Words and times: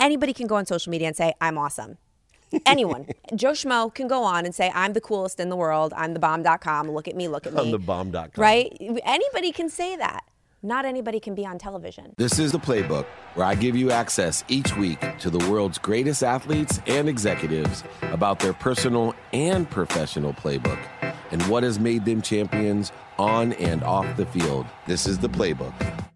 anybody 0.00 0.32
can 0.32 0.46
go 0.46 0.56
on 0.56 0.66
social 0.66 0.90
media 0.90 1.06
and 1.06 1.16
say, 1.16 1.34
I'm 1.40 1.58
awesome. 1.58 1.98
Anyone. 2.66 3.06
Joe 3.34 3.52
Schmo 3.52 3.94
can 3.94 4.08
go 4.08 4.24
on 4.24 4.44
and 4.44 4.54
say, 4.54 4.72
I'm 4.74 4.92
the 4.92 5.00
coolest 5.00 5.38
in 5.38 5.50
the 5.50 5.56
world. 5.56 5.92
I'm 5.96 6.14
the 6.14 6.20
bomb.com. 6.20 6.90
Look 6.90 7.06
at 7.06 7.14
me, 7.14 7.28
look 7.28 7.46
at 7.46 7.54
me. 7.54 7.60
On 7.60 7.70
the 7.70 7.78
bomb.com. 7.78 8.30
Right? 8.36 8.76
Anybody 9.04 9.52
can 9.52 9.68
say 9.68 9.96
that. 9.96 10.24
Not 10.62 10.84
anybody 10.84 11.20
can 11.20 11.34
be 11.34 11.46
on 11.46 11.58
television. 11.58 12.12
This 12.18 12.38
is 12.38 12.52
the 12.52 12.58
playbook 12.58 13.06
where 13.32 13.46
I 13.46 13.54
give 13.54 13.76
you 13.76 13.90
access 13.90 14.44
each 14.48 14.76
week 14.76 15.00
to 15.20 15.30
the 15.30 15.50
world's 15.50 15.78
greatest 15.78 16.22
athletes 16.22 16.80
and 16.86 17.08
executives 17.08 17.82
about 18.02 18.40
their 18.40 18.52
personal 18.52 19.14
and 19.32 19.70
professional 19.70 20.34
playbook 20.34 20.78
and 21.30 21.40
what 21.44 21.62
has 21.62 21.78
made 21.78 22.04
them 22.04 22.20
champions 22.20 22.92
on 23.18 23.54
and 23.54 23.82
off 23.82 24.18
the 24.18 24.26
field. 24.26 24.66
This 24.86 25.06
is 25.06 25.18
the 25.18 25.28
playbook. 25.28 26.09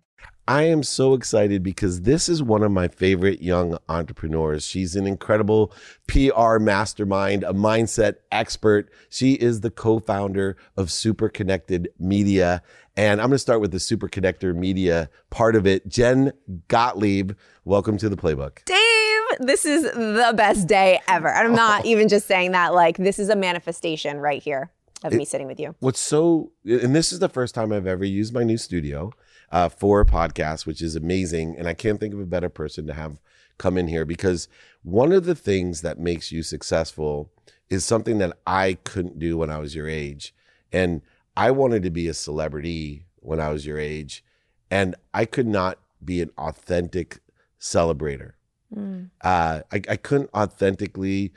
I 0.47 0.65
am 0.65 0.83
so 0.83 1.15
excited 1.15 1.63
because 1.63 2.03
this 2.03 2.29
is 2.29 2.43
one 2.43 2.63
of 2.63 2.71
my 2.71 2.89
favorite 2.89 3.41
young 3.41 3.79
entrepreneurs. 3.89 4.67
She's 4.67 4.95
an 4.95 5.07
incredible 5.07 5.73
PR 6.07 6.59
mastermind, 6.59 7.45
a 7.45 7.55
mindset 7.55 8.17
expert. 8.31 8.91
She 9.09 9.35
is 9.35 9.63
the 9.63 9.71
co 9.71 10.01
founder 10.01 10.59
of 10.77 10.93
Super 10.93 11.31
Connected 11.31 11.89
Media. 11.99 12.63
And 12.95 13.23
I'm 13.23 13.29
going 13.29 13.37
to 13.37 13.39
start 13.39 13.63
with 13.63 13.73
the 13.73 13.81
Super 13.81 14.07
Connector 14.07 14.55
Media 14.55 15.09
part 15.31 15.57
of 15.57 15.67
it. 15.67 15.89
Jen 15.89 16.33
Gottlieb, 16.69 17.33
welcome 17.65 17.97
to 17.97 18.11
the 18.11 18.17
playbook. 18.17 18.65
Dave, 18.67 19.47
this 19.47 19.65
is 19.65 19.85
the 19.85 20.35
best 20.37 20.69
day 20.69 21.01
ever. 21.09 21.29
And 21.29 21.49
I'm 21.49 21.55
not 21.57 21.87
even 21.87 22.07
just 22.07 22.27
saying 22.27 22.53
that, 22.53 22.75
like, 22.75 22.99
this 22.99 23.19
is 23.19 23.31
a 23.31 23.37
manifestation 23.37 24.19
right 24.19 24.43
here 24.43 24.71
of 25.05 25.13
me 25.13 25.25
sitting 25.25 25.47
with 25.47 25.61
you. 25.61 25.75
What's 25.81 26.01
so, 26.01 26.53
and 26.65 26.95
this 26.95 27.13
is 27.13 27.19
the 27.19 27.29
first 27.29 27.55
time 27.55 27.73
I've 27.73 27.87
ever 27.87 28.05
used 28.05 28.33
my 28.33 28.43
new 28.43 28.57
studio 28.57 29.13
uh, 29.51 29.69
for 29.69 30.01
a 30.01 30.07
podcast, 30.07 30.67
which 30.67 30.83
is 30.83 30.97
amazing. 30.97 31.57
And 31.59 31.69
I 31.69 31.75
can't 31.75 32.01
think 32.01 32.15
of 32.15 32.21
a 32.21 32.27
better 32.27 32.49
person 32.49 32.87
to 32.87 32.95
have 32.95 33.21
come 33.59 33.79
in 33.79 33.89
here 33.89 34.05
because 34.05 34.49
one 34.83 35.13
of 35.13 35.25
the 35.25 35.35
things 35.35 35.81
that 35.83 35.99
makes 35.99 36.33
you 36.33 36.43
successful 36.43 37.31
is 37.69 37.85
something 37.85 38.19
that 38.19 38.37
I 38.47 38.79
couldn't 38.85 39.19
do 39.19 39.37
when 39.39 39.51
I 39.51 39.59
was 39.59 39.75
your 39.75 39.89
age. 39.89 40.35
And 40.73 41.03
I 41.37 41.51
wanted 41.51 41.83
to 41.85 41.91
be 41.91 42.09
a 42.09 42.15
celebrity 42.15 43.07
when 43.17 43.41
I 43.41 43.51
was 43.51 43.67
your 43.67 43.79
age, 43.79 44.25
and 44.71 44.95
I 45.13 45.25
could 45.25 45.47
not 45.47 45.79
be 46.05 46.21
an 46.21 46.31
authentic 46.37 47.21
celebrator. 47.61 48.33
Mm. 48.75 49.11
Uh, 49.21 49.63
I, 49.73 49.83
I 49.89 49.97
couldn't 49.97 50.31
authentically 50.35 51.33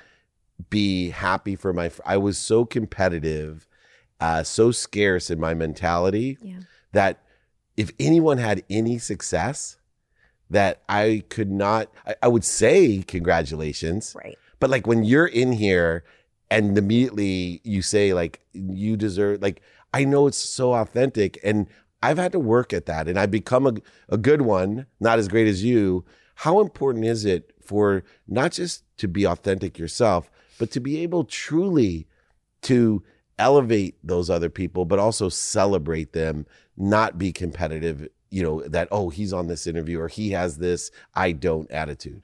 be 0.70 1.10
happy 1.10 1.56
for 1.56 1.74
my. 1.74 1.90
I 2.06 2.18
was 2.18 2.38
so 2.38 2.66
competitive, 2.66 3.68
uh, 4.20 4.44
so 4.44 4.72
scarce 4.72 5.30
in 5.30 5.40
my 5.40 5.54
mentality 5.54 6.38
yeah. 6.42 6.60
that 6.92 7.24
if 7.78 7.92
anyone 8.00 8.40
had 8.40 8.64
any 8.70 8.98
success, 8.98 9.78
that 10.50 10.82
I 10.90 11.24
could 11.30 11.52
not, 11.52 11.90
I, 12.06 12.16
I, 12.24 12.28
would 12.28 12.44
say 12.44 13.04
congratulations. 13.04 14.16
Right. 14.18 14.38
But 14.60 14.70
like 14.70 14.88
when 14.88 15.04
you're 15.04 15.28
in 15.28 15.52
here 15.52 16.04
and 16.50 16.78
immediately 16.78 17.62
you 17.64 17.82
say, 17.82 18.14
like, 18.14 18.40
you 18.54 18.98
deserve, 18.98 19.42
like, 19.42 19.62
I 19.94 20.06
know 20.06 20.28
it's 20.28 20.38
so 20.38 20.74
authentic. 20.74 21.38
And 21.44 21.68
I've 22.02 22.18
had 22.18 22.32
to 22.32 22.40
work 22.40 22.74
at 22.74 22.86
that 22.86 23.08
and 23.08 23.20
I've 23.20 23.32
become 23.32 23.68
a, 23.68 23.74
a 24.10 24.18
good 24.18 24.42
one, 24.42 24.86
not 25.00 25.20
as 25.20 25.28
great 25.28 25.48
as 25.48 25.64
you. 25.64 26.06
How 26.36 26.60
important 26.60 27.06
is 27.06 27.26
it 27.26 27.54
for 27.62 28.04
not 28.28 28.54
just 28.54 28.84
to 28.98 29.08
be 29.08 29.26
authentic 29.26 29.78
yourself, 29.78 30.30
but 30.60 30.72
to 30.72 30.80
be 30.80 31.02
able 31.02 31.26
truly 31.26 32.08
to 32.64 33.04
elevate 33.40 33.96
those 34.04 34.30
other 34.30 34.50
people, 34.50 34.86
but 34.86 35.00
also 35.00 35.30
celebrate 35.30 36.14
them, 36.14 36.46
not 36.78 37.18
be 37.18 37.34
competitive, 37.34 38.08
you 38.30 38.44
know, 38.44 38.62
that, 38.62 38.88
oh, 38.92 39.10
he's 39.10 39.34
on 39.34 39.48
this 39.48 39.68
interview 39.68 40.00
or 40.00 40.08
he 40.08 40.32
has 40.32 40.58
this, 40.58 40.92
I 41.16 41.32
don't 41.32 41.70
attitude. 41.72 42.24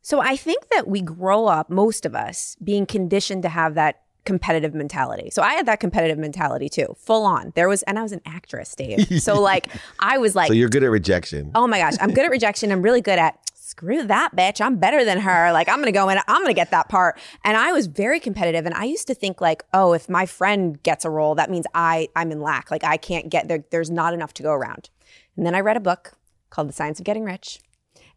So 0.00 0.20
I 0.20 0.36
think 0.36 0.68
that 0.70 0.88
we 0.88 1.00
grow 1.00 1.46
up, 1.46 1.70
most 1.70 2.04
of 2.04 2.14
us, 2.14 2.56
being 2.62 2.86
conditioned 2.86 3.42
to 3.42 3.48
have 3.48 3.74
that 3.74 4.00
competitive 4.24 4.74
mentality. 4.74 5.30
So 5.30 5.42
I 5.42 5.54
had 5.54 5.66
that 5.66 5.80
competitive 5.80 6.18
mentality 6.18 6.68
too, 6.68 6.94
full 6.98 7.24
on. 7.24 7.52
There 7.54 7.68
was, 7.68 7.82
and 7.84 7.98
I 7.98 8.02
was 8.02 8.12
an 8.12 8.20
actress, 8.24 8.74
Dave. 8.74 9.20
So 9.22 9.40
like, 9.40 9.68
I 9.98 10.18
was 10.18 10.34
like, 10.34 10.48
so 10.48 10.54
you're 10.54 10.68
good 10.68 10.84
at 10.84 10.90
rejection. 10.90 11.50
Oh 11.54 11.66
my 11.66 11.78
gosh, 11.78 11.94
I'm 12.00 12.12
good 12.12 12.24
at 12.24 12.30
rejection. 12.30 12.72
I'm 12.72 12.82
really 12.82 13.00
good 13.00 13.18
at 13.18 13.38
screw 13.72 14.02
that 14.02 14.36
bitch. 14.36 14.60
I'm 14.60 14.76
better 14.76 15.02
than 15.02 15.18
her. 15.20 15.50
Like, 15.50 15.66
I'm 15.66 15.76
going 15.76 15.86
to 15.86 15.92
go 15.92 16.10
in, 16.10 16.18
I'm 16.28 16.42
going 16.42 16.54
to 16.54 16.54
get 16.54 16.70
that 16.72 16.90
part. 16.90 17.18
And 17.42 17.56
I 17.56 17.72
was 17.72 17.86
very 17.86 18.20
competitive. 18.20 18.66
And 18.66 18.74
I 18.74 18.84
used 18.84 19.06
to 19.06 19.14
think 19.14 19.40
like, 19.40 19.64
oh, 19.72 19.94
if 19.94 20.10
my 20.10 20.26
friend 20.26 20.80
gets 20.82 21.06
a 21.06 21.10
role, 21.10 21.34
that 21.36 21.50
means 21.50 21.66
I, 21.74 22.08
I'm 22.14 22.30
in 22.30 22.42
lack. 22.42 22.70
Like 22.70 22.84
I 22.84 22.98
can't 22.98 23.30
get 23.30 23.48
there. 23.48 23.64
There's 23.70 23.90
not 23.90 24.12
enough 24.12 24.34
to 24.34 24.42
go 24.42 24.52
around. 24.52 24.90
And 25.36 25.46
then 25.46 25.54
I 25.54 25.60
read 25.60 25.78
a 25.78 25.80
book 25.80 26.12
called 26.50 26.68
The 26.68 26.74
Science 26.74 27.00
of 27.00 27.06
Getting 27.06 27.24
Rich 27.24 27.60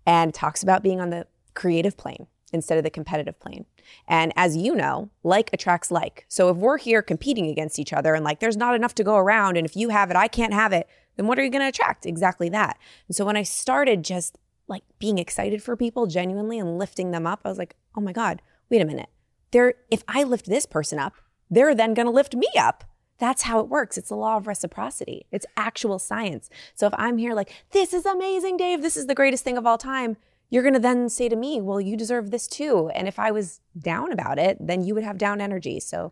and 0.06 0.34
talks 0.34 0.62
about 0.62 0.84
being 0.84 1.00
on 1.00 1.10
the 1.10 1.26
creative 1.54 1.96
plane 1.96 2.28
instead 2.52 2.78
of 2.78 2.84
the 2.84 2.90
competitive 2.90 3.40
plane. 3.40 3.66
And 4.10 4.34
as 4.36 4.58
you 4.58 4.76
know, 4.76 5.10
like 5.24 5.50
attracts 5.54 5.90
like. 5.90 6.26
So 6.28 6.50
if 6.50 6.58
we're 6.58 6.80
here 6.80 7.02
competing 7.02 7.48
against 7.48 7.80
each 7.80 7.94
other 7.94 8.14
and 8.14 8.26
like 8.26 8.42
there's 8.42 8.58
not 8.58 8.76
enough 8.76 8.96
to 8.96 9.06
go 9.06 9.16
around, 9.16 9.56
and 9.56 9.66
if 9.66 9.78
you 9.78 9.88
have 9.90 10.12
it, 10.12 10.18
I 10.18 10.28
can't 10.28 10.54
have 10.54 10.74
it, 10.74 10.90
then 11.16 11.28
what 11.28 11.40
are 11.40 11.46
you 11.46 11.50
going 11.50 11.62
to 11.62 11.70
attract? 11.70 12.06
Exactly 12.06 12.50
that. 12.50 12.78
And 13.08 13.16
so 13.16 13.24
when 13.24 13.38
I 13.38 13.44
started 13.44 14.04
just 14.04 14.38
like 14.68 14.84
being 15.00 15.18
excited 15.18 15.62
for 15.62 15.76
people 15.76 16.08
genuinely 16.08 16.60
and 16.60 16.78
lifting 16.78 17.12
them 17.12 17.28
up, 17.28 17.42
I 17.46 17.50
was 17.50 17.58
like, 17.58 17.76
oh 17.96 18.02
my 18.02 18.14
God, 18.14 18.42
wait 18.70 18.82
a 18.82 18.86
minute. 18.86 19.10
There, 19.52 19.76
if 19.92 20.04
I 20.08 20.24
lift 20.24 20.48
this 20.48 20.66
person 20.66 21.00
up, 21.00 21.14
they're 21.50 21.76
then 21.76 21.94
going 21.94 22.08
to 22.08 22.12
lift 22.12 22.36
me 22.36 22.48
up. 22.58 22.84
That's 23.18 23.44
how 23.44 23.60
it 23.60 23.70
works. 23.70 23.98
It's 23.98 24.10
the 24.10 24.16
law 24.16 24.38
of 24.38 24.48
reciprocity. 24.48 25.26
It's 25.32 25.46
actual 25.56 26.00
science. 26.00 26.50
So 26.74 26.88
if 26.88 26.94
I'm 26.98 27.18
here 27.18 27.34
like, 27.34 27.52
this 27.72 27.94
is 27.94 28.06
amazing, 28.06 28.58
Dave, 28.58 28.82
this 28.82 28.98
is 28.98 29.08
the 29.08 29.16
greatest 29.16 29.44
thing 29.44 29.58
of 29.58 29.66
all 29.66 29.78
time, 29.78 30.18
you're 30.50 30.64
going 30.64 30.74
to 30.74 30.80
then 30.80 31.10
say 31.10 31.30
to 31.30 31.36
me, 31.36 31.62
well, 31.62 31.80
you 31.80 31.96
deserve 31.96 32.32
this 32.32 32.48
too. 32.48 32.90
And 32.94 33.08
if 33.08 33.18
I 33.18 33.32
was 33.32 33.62
down 33.78 34.12
about 34.12 34.38
it, 34.38 34.58
then 34.60 34.84
you 34.84 34.94
would 34.94 35.04
have 35.04 35.18
down 35.18 35.42
energy. 35.42 35.80
So 35.80 36.12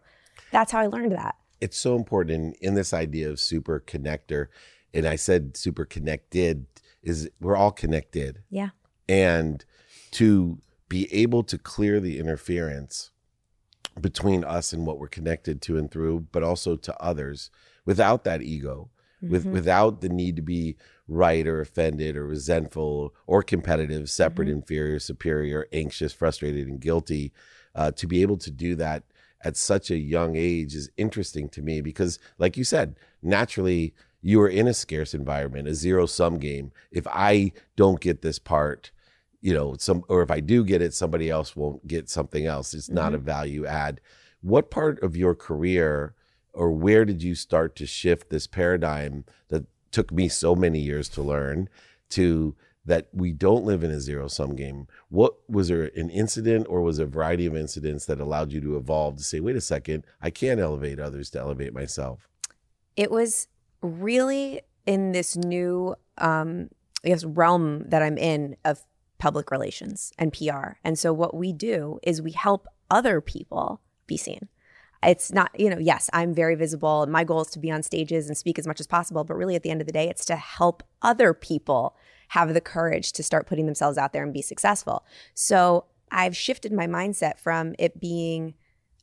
that's 0.52 0.72
how 0.72 0.80
I 0.80 0.88
learned 0.88 1.12
that. 1.12 1.36
It's 1.60 1.78
so 1.78 1.96
important 1.96 2.56
in, 2.62 2.70
in 2.70 2.76
this 2.76 2.94
idea 2.94 3.30
of 3.30 3.40
super 3.40 3.84
connector. 3.86 4.48
And 4.94 5.06
I 5.06 5.16
said 5.16 5.58
super 5.58 5.86
connected 5.86 6.66
is 7.04 7.30
we're 7.40 7.56
all 7.56 7.72
connected. 7.72 8.42
Yeah. 8.50 8.70
And 9.08 9.64
to 10.12 10.60
be 10.90 11.14
able 11.14 11.44
to 11.44 11.58
clear 11.58 12.00
the 12.00 12.20
interference 12.20 13.12
between 14.00 14.44
us 14.44 14.74
and 14.74 14.86
what 14.86 14.98
we're 14.98 15.08
connected 15.08 15.62
to 15.64 15.78
and 15.78 15.92
through, 15.92 16.28
but 16.32 16.44
also 16.44 16.76
to 16.76 17.00
others 17.02 17.52
without 17.86 18.24
that 18.24 18.42
ego, 18.42 18.90
mm-hmm. 19.22 19.32
with 19.32 19.46
without 19.46 20.02
the 20.02 20.10
need 20.10 20.36
to 20.36 20.42
be 20.42 20.76
right 21.08 21.46
or 21.48 21.60
offended 21.60 22.16
or 22.16 22.26
resentful 22.26 23.14
or 23.28 23.44
competitive, 23.44 24.10
separate, 24.10 24.48
mm-hmm. 24.48 24.60
inferior, 24.60 25.00
superior, 25.00 25.68
anxious, 25.72 26.14
frustrated, 26.14 26.68
and 26.68 26.80
guilty. 26.80 27.32
Uh, 27.76 27.92
to 27.92 28.06
be 28.06 28.22
able 28.22 28.38
to 28.38 28.52
do 28.52 28.76
that 28.76 29.04
at 29.44 29.58
such 29.58 29.92
a 29.92 29.98
young 29.98 30.36
age 30.36 30.76
is 30.76 30.90
interesting 30.96 31.50
to 31.50 31.62
me 31.62 31.82
because, 31.82 32.20
like 32.38 32.56
you 32.56 32.64
said, 32.64 32.96
naturally 33.22 33.94
you 34.24 34.42
are 34.42 34.50
in 34.50 34.68
a 34.68 34.74
scarce 34.74 35.14
environment, 35.14 35.68
a 35.68 35.76
zero 35.76 36.08
sum 36.08 36.40
game. 36.40 36.72
If 36.92 37.06
I 37.08 37.52
don't 37.76 38.00
get 38.00 38.22
this 38.22 38.40
part, 38.40 38.92
you 39.42 39.54
know, 39.54 39.76
some 39.78 40.04
or 40.08 40.24
if 40.24 40.32
I 40.32 40.40
do 40.40 40.64
get 40.64 40.82
it, 40.82 40.94
somebody 40.94 41.30
else 41.30 41.56
won't 41.56 41.86
get 41.86 42.10
something 42.10 42.46
else. 42.46 42.74
It's 42.74 42.88
mm-hmm. 42.88 42.96
not 42.96 43.14
a 43.14 43.20
value 43.20 43.66
add. 43.66 44.02
What 44.42 44.72
part 44.72 45.04
of 45.04 45.16
your 45.16 45.36
career 45.36 46.16
or 46.54 46.72
where 46.72 47.04
did 47.04 47.22
you 47.22 47.36
start 47.36 47.76
to 47.76 47.86
shift 47.86 48.30
this 48.30 48.48
paradigm 48.48 49.26
that 49.50 49.66
took 49.92 50.12
me 50.12 50.30
so 50.30 50.56
many 50.56 50.80
years 50.80 51.10
to 51.10 51.22
learn 51.22 51.68
to 52.10 52.56
that 52.86 53.08
we 53.14 53.32
don't 53.32 53.64
live 53.64 53.84
in 53.84 53.92
a 53.92 54.00
zero 54.00 54.28
sum 54.28 54.56
game. 54.56 54.88
What 55.10 55.36
was 55.50 55.70
there 55.70 55.90
an 55.96 56.10
incident 56.10 56.68
or 56.70 56.82
was 56.82 57.00
a 57.00 57.06
variety 57.06 57.46
of 57.46 57.56
incidents 57.56 58.06
that 58.08 58.20
allowed 58.20 58.52
you 58.52 58.60
to 58.62 58.78
evolve 58.78 59.18
to 59.18 59.24
say, 59.24 59.40
wait 59.40 59.56
a 59.56 59.62
second, 59.62 60.06
I 60.22 60.30
can't 60.30 60.60
elevate 60.60 61.00
others 61.00 61.30
to 61.32 61.40
elevate 61.40 61.74
myself? 61.74 62.28
It 62.96 63.10
was 63.10 63.48
really 63.84 64.62
in 64.86 65.12
this 65.12 65.36
new, 65.36 65.96
um, 66.18 66.70
I 67.06 67.10
guess, 67.10 67.24
realm 67.24 67.86
that 67.90 68.02
I'm 68.02 68.18
in 68.18 68.56
of 68.66 68.82
public 69.20 69.52
relations 69.52 70.12
and 70.18 70.34
PR. 70.34 70.74
And 70.84 70.98
so 70.98 71.14
what 71.14 71.36
we 71.36 71.54
do 71.54 72.00
is 72.04 72.22
we 72.22 72.32
help 72.32 72.68
other 72.90 73.22
people 73.22 73.82
be 74.08 74.18
seen. 74.18 74.50
It's 75.02 75.32
not, 75.32 75.58
you 75.60 75.70
know, 75.70 75.80
yes, 75.80 76.10
I'm 76.14 76.34
very 76.34 76.56
visible. 76.56 77.06
My 77.08 77.24
goal 77.24 77.42
is 77.42 77.50
to 77.52 77.60
be 77.60 77.72
on 77.72 77.84
stages 77.84 78.28
and 78.28 78.38
speak 78.38 78.58
as 78.58 78.68
much 78.68 78.80
as 78.80 78.88
possible. 78.88 79.24
But 79.24 79.36
really, 79.36 79.56
at 79.56 79.64
the 79.64 79.70
end 79.70 79.82
of 79.82 79.88
the 79.88 79.94
day, 79.94 80.10
it's 80.10 80.26
to 80.26 80.36
help 80.36 80.84
other 81.02 81.34
people 81.34 81.96
have 82.30 82.54
the 82.54 82.62
courage 82.62 83.12
to 83.14 83.24
start 83.24 83.48
putting 83.48 83.66
themselves 83.66 83.98
out 83.98 84.14
there 84.14 84.24
and 84.24 84.34
be 84.34 84.42
successful. 84.42 85.06
So 85.34 85.86
I've 86.12 86.38
shifted 86.38 86.72
my 86.72 86.88
mindset 86.88 87.38
from 87.38 87.76
it 87.78 88.00
being 88.00 88.54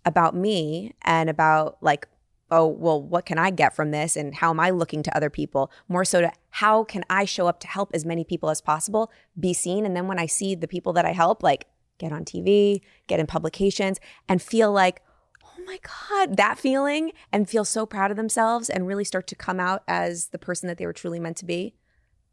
about 0.05 0.35
me 0.35 0.95
and 1.03 1.29
about 1.29 1.77
like 1.81 2.09
oh, 2.51 2.67
well, 2.67 3.03
what 3.03 3.27
can 3.27 3.39
I 3.39 3.51
get 3.51 3.75
from 3.75 3.91
this? 3.91 4.17
And 4.17 4.35
how 4.35 4.51
am 4.51 4.61
I 4.61 4.71
looking 4.71 5.03
to 5.05 5.17
other 5.17 5.31
people? 5.31 5.71
More 5.89 6.05
so 6.05 6.21
to 6.21 6.33
how 6.51 6.85
can 6.85 7.05
I 7.09 7.25
show 7.25 7.47
up 7.47 7.61
to 7.61 7.69
help 7.69 7.91
as 7.95 8.05
many 8.05 8.25
people 8.25 8.51
as 8.51 8.61
possible, 8.61 9.11
be 9.39 9.53
seen. 9.53 9.87
And 9.87 9.97
then 9.97 10.09
when 10.09 10.19
I 10.19 10.27
see 10.27 10.55
the 10.55 10.69
people 10.69 10.93
that 10.95 11.05
I 11.05 11.13
help, 11.13 11.43
like 11.43 11.67
get 11.99 12.13
on 12.13 12.25
TV, 12.25 12.81
get 13.07 13.21
in 13.21 13.27
publications, 13.27 14.01
and 14.29 14.43
feel 14.43 14.73
like, 14.73 15.03
oh 15.45 15.63
my 15.65 15.79
God, 15.83 16.37
that 16.37 16.59
feeling, 16.59 17.13
and 17.33 17.49
feel 17.49 17.65
so 17.65 17.87
proud 17.87 18.11
of 18.11 18.17
themselves 18.17 18.69
and 18.69 18.87
really 18.87 19.05
start 19.05 19.27
to 19.29 19.37
come 19.37 19.61
out 19.61 19.83
as 19.87 20.29
the 20.29 20.39
person 20.39 20.67
that 20.67 20.79
they 20.79 20.87
were 20.87 20.93
truly 20.93 21.21
meant 21.21 21.37
to 21.39 21.45
be, 21.45 21.75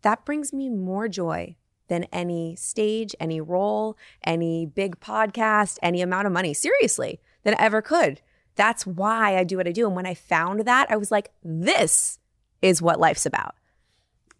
that 0.01 0.25
brings 0.25 0.53
me 0.53 0.69
more 0.69 1.07
joy 1.07 1.55
than 1.87 2.05
any 2.05 2.55
stage, 2.55 3.15
any 3.19 3.39
role, 3.39 3.97
any 4.23 4.65
big 4.65 4.99
podcast, 4.99 5.77
any 5.81 6.01
amount 6.01 6.27
of 6.27 6.33
money, 6.33 6.53
seriously, 6.53 7.19
than 7.43 7.53
it 7.53 7.59
ever 7.59 7.81
could. 7.81 8.21
That's 8.57 8.85
why 8.85 9.37
I 9.37 9.43
do 9.43 9.57
what 9.57 9.67
I 9.67 9.71
do. 9.71 9.87
And 9.87 9.95
when 9.95 10.05
I 10.05 10.13
found 10.13 10.65
that, 10.65 10.91
I 10.91 10.97
was 10.97 11.11
like, 11.11 11.31
this 11.43 12.19
is 12.61 12.81
what 12.81 12.99
life's 12.99 13.25
about. 13.25 13.55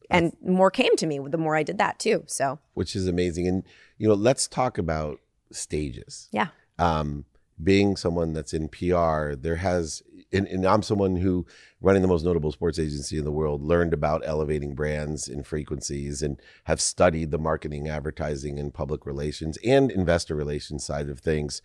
And 0.10 0.36
more 0.42 0.72
came 0.72 0.96
to 0.98 1.06
me 1.06 1.20
the 1.20 1.38
more 1.38 1.56
I 1.56 1.64
did 1.64 1.78
that 1.78 2.00
too. 2.00 2.24
So, 2.28 2.60
which 2.74 2.96
is 2.96 3.08
amazing. 3.08 3.48
And, 3.48 3.64
you 3.98 4.08
know, 4.08 4.14
let's 4.14 4.48
talk 4.48 4.78
about 4.78 5.20
stages. 5.52 6.30
yeah. 6.32 6.48
um, 6.80 7.26
being 7.62 7.96
someone 7.96 8.34
that's 8.34 8.54
in 8.54 8.70
PR, 8.70 9.34
there 9.34 9.56
has, 9.56 10.04
and, 10.32 10.48
and 10.48 10.66
I'm 10.66 10.84
someone 10.84 11.16
who, 11.16 11.46
running 11.82 12.04
the 12.04 12.08
most 12.08 12.24
notable 12.24 12.52
sports 12.52 12.78
agency 12.78 13.18
in 13.18 13.26
the 13.26 13.32
world, 13.32 13.64
learned 13.64 13.94
about 13.94 14.22
elevating 14.26 14.76
brands 14.76 15.28
and 15.28 15.46
frequencies 15.46 16.22
and 16.22 16.40
have 16.66 16.80
studied 16.80 17.32
the 17.32 17.40
marketing, 17.40 17.88
advertising, 17.88 18.60
and 18.60 18.74
public 18.74 19.06
relations 19.08 19.58
and 19.64 19.90
investor 19.90 20.36
relations 20.36 20.86
side 20.86 21.10
of 21.10 21.20
things 21.20 21.62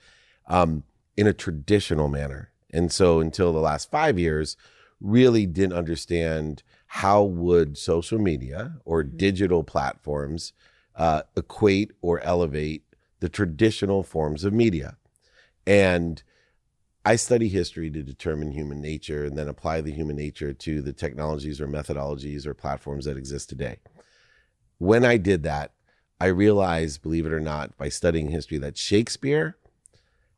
um, 0.47 0.85
in 1.17 1.27
a 1.27 1.33
traditional 1.33 2.09
manner. 2.09 2.51
And 2.71 2.91
so 2.91 3.21
until 3.21 3.53
the 3.53 3.61
last 3.61 3.91
five 3.91 4.19
years, 4.19 4.57
really 5.01 5.47
didn't 5.47 5.77
understand 5.77 6.63
how 6.87 7.23
would 7.23 7.77
social 7.77 8.19
media 8.19 8.75
or 8.85 9.03
digital 9.03 9.65
platforms 9.65 10.53
uh, 10.97 11.23
equate 11.37 11.91
or 12.01 12.21
elevate 12.21 12.85
the 13.21 13.29
traditional 13.29 14.03
forms 14.03 14.45
of 14.45 14.53
media. 14.53 14.97
And 15.67 16.23
I 17.05 17.17
study 17.17 17.49
history 17.49 17.91
to 17.91 18.03
determine 18.03 18.53
human 18.53 18.81
nature 18.81 19.25
and 19.25 19.37
then 19.37 19.49
apply 19.49 19.81
the 19.81 19.93
human 19.93 20.17
nature 20.17 20.53
to 20.53 20.83
the 20.83 20.93
technologies 20.93 21.61
or 21.61 21.67
methodologies 21.67 22.47
or 22.47 22.55
platforms 22.55 23.07
that 23.07 23.17
exist 23.17 23.49
today. 23.49 23.79
When 24.79 25.05
I 25.05 25.17
did 25.17 25.43
that, 25.43 25.73
I 26.21 26.27
realized, 26.27 27.03
believe 27.03 27.27
it 27.27 27.33
or 27.33 27.41
not, 27.41 27.77
by 27.77 27.89
studying 27.89 28.29
history, 28.29 28.59
that 28.59 28.77
Shakespeare 28.77 29.57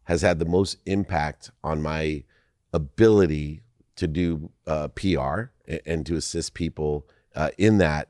has 0.04 0.22
had 0.22 0.38
the 0.38 0.44
most 0.44 0.78
impact 0.86 1.50
on 1.62 1.82
my 1.82 2.24
ability 2.72 3.62
to 3.96 4.06
do 4.06 4.50
uh, 4.66 4.88
PR 4.88 5.50
a- 5.68 5.88
and 5.88 6.04
to 6.06 6.16
assist 6.16 6.54
people 6.54 7.06
uh, 7.34 7.50
in 7.58 7.78
that 7.78 8.08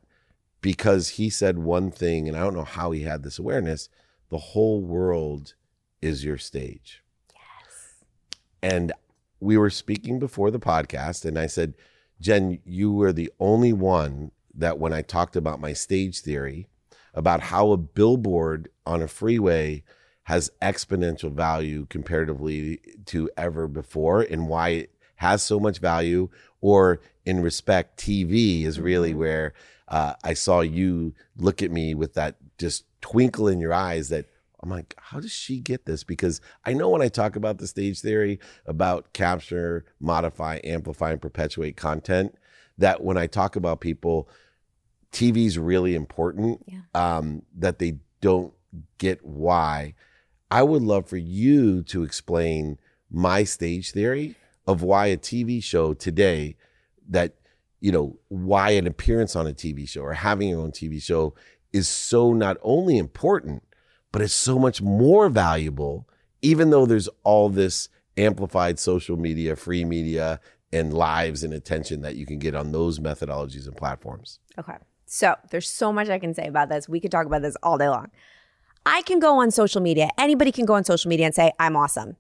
because 0.61 1.11
he 1.11 1.29
said 1.29 1.59
one 1.59 1.91
thing, 1.91 2.27
and 2.27 2.37
I 2.37 2.41
don't 2.41 2.55
know 2.55 2.65
how 2.65 2.91
he 2.91 3.03
had 3.03 3.23
this 3.23 3.39
awareness 3.39 3.89
the 4.31 4.39
whole 4.39 4.81
world 4.81 5.55
is 6.01 6.25
your 6.25 6.39
stage. 6.39 7.05
Yes. 7.31 8.05
And 8.63 8.93
we 9.39 9.57
were 9.57 9.71
speaking 9.71 10.19
before 10.19 10.51
the 10.51 10.59
podcast, 10.59 11.25
and 11.25 11.39
I 11.39 11.47
said, 11.47 11.75
Jen, 12.21 12.59
you 12.65 12.93
were 12.93 13.13
the 13.13 13.31
only 13.39 13.73
one 13.73 14.31
that 14.55 14.79
when 14.79 14.93
I 14.93 15.03
talked 15.03 15.37
about 15.37 15.61
my 15.61 15.73
stage 15.73 16.21
theory, 16.21 16.69
about 17.13 17.43
how 17.43 17.71
a 17.71 17.77
billboard 17.77 18.69
on 18.87 19.03
a 19.03 19.09
freeway 19.09 19.85
has 20.25 20.51
exponential 20.61 21.33
value 21.33 21.87
comparatively 21.89 22.81
to 23.07 23.31
ever 23.37 23.69
before, 23.69 24.23
and 24.23 24.49
why 24.49 24.69
it 24.71 24.91
has 25.17 25.43
so 25.43 25.61
much 25.61 25.79
value, 25.79 26.29
or 26.61 27.01
in 27.25 27.41
respect, 27.41 27.99
TV 27.99 28.65
is 28.65 28.81
really 28.81 29.15
where 29.15 29.55
uh, 29.89 30.15
I 30.25 30.35
saw 30.35 30.61
you 30.61 31.15
look 31.37 31.63
at 31.63 31.71
me 31.71 31.95
with 31.95 32.15
that 32.15 32.37
just 32.59 32.85
twinkle 33.01 33.49
in 33.49 33.61
your 33.61 33.73
eyes 33.73 34.09
that 34.09 34.27
I'm 34.61 34.71
like, 34.71 34.95
how 34.99 35.21
does 35.21 35.31
she 35.33 35.61
get 35.61 35.85
this? 35.85 36.05
Because 36.05 36.41
I 36.65 36.73
know 36.73 36.89
when 36.89 37.03
I 37.03 37.09
talk 37.09 37.37
about 37.37 37.59
the 37.59 37.67
stage 37.67 38.01
theory 38.01 38.41
about 38.65 39.13
capture, 39.13 39.85
modify, 40.01 40.59
amplify, 40.65 41.13
and 41.13 41.21
perpetuate 41.21 41.77
content, 41.77 42.35
that 42.79 43.05
when 43.05 43.19
I 43.19 43.27
talk 43.27 43.57
about 43.57 43.81
people, 43.81 44.27
TV 45.13 45.45
is 45.45 45.59
really 45.59 45.95
important, 45.95 46.65
Yeah. 46.67 46.81
um, 46.95 47.43
that 47.59 47.79
they 47.79 47.99
don't 48.23 48.55
get 48.97 49.25
why. 49.25 49.95
I 50.55 50.63
would 50.63 50.83
love 50.83 51.09
for 51.09 51.17
you 51.17 51.83
to 51.83 52.05
explain 52.05 52.79
my 53.11 53.43
stage 53.43 53.91
theory 53.91 54.37
of 54.69 54.83
why 54.85 55.09
a 55.09 55.17
TV 55.17 55.61
show 55.61 55.95
today 55.95 56.55
that, 57.09 57.35
you 57.81 57.91
know, 57.91 58.21
why 58.29 58.71
an 58.71 58.87
appearance 58.87 59.35
on 59.35 59.49
a 59.49 59.53
TV 59.53 59.89
show 59.89 60.03
or 60.03 60.13
having 60.13 60.51
your 60.51 60.61
own 60.61 60.71
TV 60.71 61.03
show 61.03 61.35
is 61.73 61.89
so 61.89 62.33
not 62.33 62.57
only 62.63 62.99
important, 62.99 63.65
but 64.13 64.23
it's 64.23 64.33
so 64.33 64.57
much 64.57 64.81
more 64.81 65.29
valuable, 65.29 66.09
even 66.41 66.71
though 66.71 66.87
there's 66.87 67.09
all 67.25 67.49
this 67.49 67.89
amplified 68.17 68.79
social 68.79 69.17
media, 69.17 69.57
free 69.57 69.85
media, 69.85 70.39
and 70.73 70.95
lives 70.95 71.43
and 71.43 71.53
attention 71.53 72.03
that 72.03 72.15
you 72.15 72.27
can 72.27 72.39
get 72.39 72.55
on 72.55 72.71
those 72.71 73.01
methodologies 73.01 73.67
and 73.67 73.77
platforms. 73.77 74.39
Okay. 74.57 74.77
So 75.07 75.35
there's 75.51 75.69
so 75.69 75.93
much 75.93 76.09
I 76.09 76.21
can 76.21 76.33
say 76.33 76.47
about 76.47 76.69
this. 76.69 76.89
We 76.89 77.01
could 77.01 77.11
talk 77.11 77.27
about 77.27 77.43
this 77.43 77.57
all 77.61 77.77
day 77.77 77.89
long. 77.89 78.13
I 78.87 79.03
can 79.03 79.19
go 79.19 79.41
on 79.41 79.51
social 79.51 79.81
media. 79.81 80.11
Anybody 80.19 80.53
can 80.53 80.67
go 80.67 80.75
on 80.75 80.85
social 80.85 81.09
media 81.09 81.27
and 81.27 81.35
say, 81.35 81.53
I'm 81.59 81.77
awesome. 81.77 82.17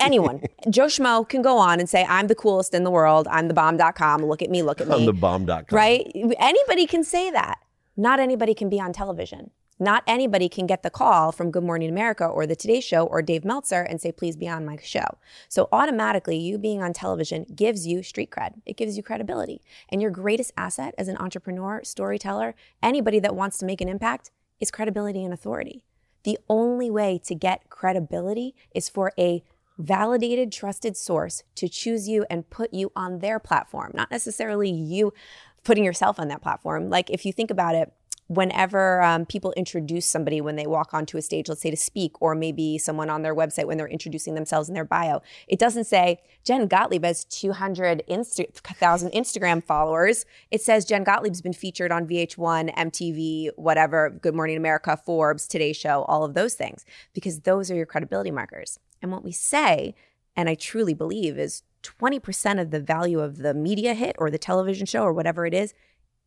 Anyone. 0.00 0.42
Joe 0.70 0.86
Schmo 0.86 1.28
can 1.28 1.42
go 1.42 1.58
on 1.58 1.80
and 1.80 1.88
say, 1.88 2.04
I'm 2.08 2.26
the 2.26 2.34
coolest 2.34 2.74
in 2.74 2.84
the 2.84 2.90
world. 2.90 3.28
I'm 3.30 3.48
the 3.48 3.54
bomb.com. 3.54 4.24
Look 4.24 4.42
at 4.42 4.50
me. 4.50 4.62
Look 4.62 4.80
at 4.80 4.88
me. 4.88 4.94
I'm 4.94 5.06
the 5.06 5.12
bomb.com. 5.12 5.64
right? 5.70 6.10
Anybody 6.38 6.86
can 6.86 7.04
say 7.04 7.30
that. 7.30 7.58
Not 7.96 8.20
anybody 8.20 8.54
can 8.54 8.68
be 8.68 8.80
on 8.80 8.92
television. 8.92 9.50
Not 9.82 10.02
anybody 10.06 10.50
can 10.50 10.66
get 10.66 10.82
the 10.82 10.90
call 10.90 11.32
from 11.32 11.50
Good 11.50 11.64
Morning 11.64 11.88
America 11.88 12.26
or 12.26 12.46
the 12.46 12.54
Today 12.54 12.80
Show 12.80 13.06
or 13.06 13.22
Dave 13.22 13.46
Meltzer 13.46 13.80
and 13.80 13.98
say, 13.98 14.12
please 14.12 14.36
be 14.36 14.46
on 14.46 14.66
my 14.66 14.76
show. 14.82 15.16
So 15.48 15.68
automatically, 15.72 16.36
you 16.36 16.58
being 16.58 16.82
on 16.82 16.92
television 16.92 17.46
gives 17.54 17.86
you 17.86 18.02
street 18.02 18.30
cred. 18.30 18.60
It 18.66 18.76
gives 18.76 18.98
you 18.98 19.02
credibility. 19.02 19.62
And 19.88 20.02
your 20.02 20.10
greatest 20.10 20.52
asset 20.56 20.94
as 20.98 21.08
an 21.08 21.16
entrepreneur, 21.16 21.80
storyteller, 21.82 22.54
anybody 22.82 23.20
that 23.20 23.34
wants 23.34 23.56
to 23.58 23.64
make 23.64 23.80
an 23.80 23.88
impact 23.88 24.30
is 24.60 24.70
credibility 24.70 25.24
and 25.24 25.32
authority. 25.32 25.82
The 26.22 26.38
only 26.48 26.90
way 26.90 27.20
to 27.24 27.34
get 27.34 27.70
credibility 27.70 28.54
is 28.74 28.88
for 28.88 29.12
a 29.18 29.42
validated, 29.78 30.52
trusted 30.52 30.96
source 30.96 31.42
to 31.54 31.68
choose 31.68 32.08
you 32.08 32.26
and 32.28 32.48
put 32.50 32.74
you 32.74 32.92
on 32.94 33.20
their 33.20 33.38
platform, 33.38 33.92
not 33.94 34.10
necessarily 34.10 34.70
you 34.70 35.12
putting 35.64 35.84
yourself 35.84 36.20
on 36.20 36.28
that 36.28 36.42
platform. 36.42 36.90
Like 36.90 37.10
if 37.10 37.24
you 37.24 37.32
think 37.32 37.50
about 37.50 37.74
it, 37.74 37.92
whenever 38.30 39.02
um, 39.02 39.26
people 39.26 39.52
introduce 39.56 40.06
somebody 40.06 40.40
when 40.40 40.54
they 40.54 40.64
walk 40.64 40.94
onto 40.94 41.16
a 41.16 41.22
stage, 41.22 41.48
let's 41.48 41.62
say 41.62 41.70
to 41.70 41.76
speak, 41.76 42.12
or 42.22 42.36
maybe 42.36 42.78
someone 42.78 43.10
on 43.10 43.22
their 43.22 43.34
website 43.34 43.64
when 43.64 43.76
they're 43.76 43.88
introducing 43.88 44.34
themselves 44.34 44.68
in 44.68 44.74
their 44.76 44.84
bio, 44.84 45.20
it 45.48 45.58
doesn't 45.58 45.82
say 45.82 46.20
Jen 46.44 46.68
Gottlieb 46.68 47.04
has 47.04 47.24
200,000 47.24 48.04
Insta- 48.08 49.12
Instagram 49.12 49.64
followers. 49.64 50.26
It 50.52 50.62
says 50.62 50.84
Jen 50.84 51.02
Gottlieb's 51.02 51.42
been 51.42 51.52
featured 51.52 51.90
on 51.90 52.06
VH1, 52.06 52.72
MTV, 52.72 53.50
whatever, 53.56 54.10
Good 54.10 54.36
Morning 54.36 54.56
America, 54.56 54.96
Forbes, 54.96 55.48
Today 55.48 55.72
Show, 55.72 56.02
all 56.04 56.22
of 56.22 56.34
those 56.34 56.54
things, 56.54 56.84
because 57.12 57.40
those 57.40 57.68
are 57.68 57.74
your 57.74 57.84
credibility 57.84 58.30
markers. 58.30 58.78
And 59.02 59.10
what 59.10 59.24
we 59.24 59.32
say, 59.32 59.96
and 60.36 60.48
I 60.48 60.54
truly 60.54 60.94
believe, 60.94 61.36
is 61.36 61.64
20% 61.82 62.60
of 62.60 62.70
the 62.70 62.80
value 62.80 63.18
of 63.18 63.38
the 63.38 63.54
media 63.54 63.94
hit 63.94 64.14
or 64.20 64.30
the 64.30 64.38
television 64.38 64.86
show 64.86 65.02
or 65.02 65.12
whatever 65.12 65.46
it 65.46 65.54
is 65.54 65.74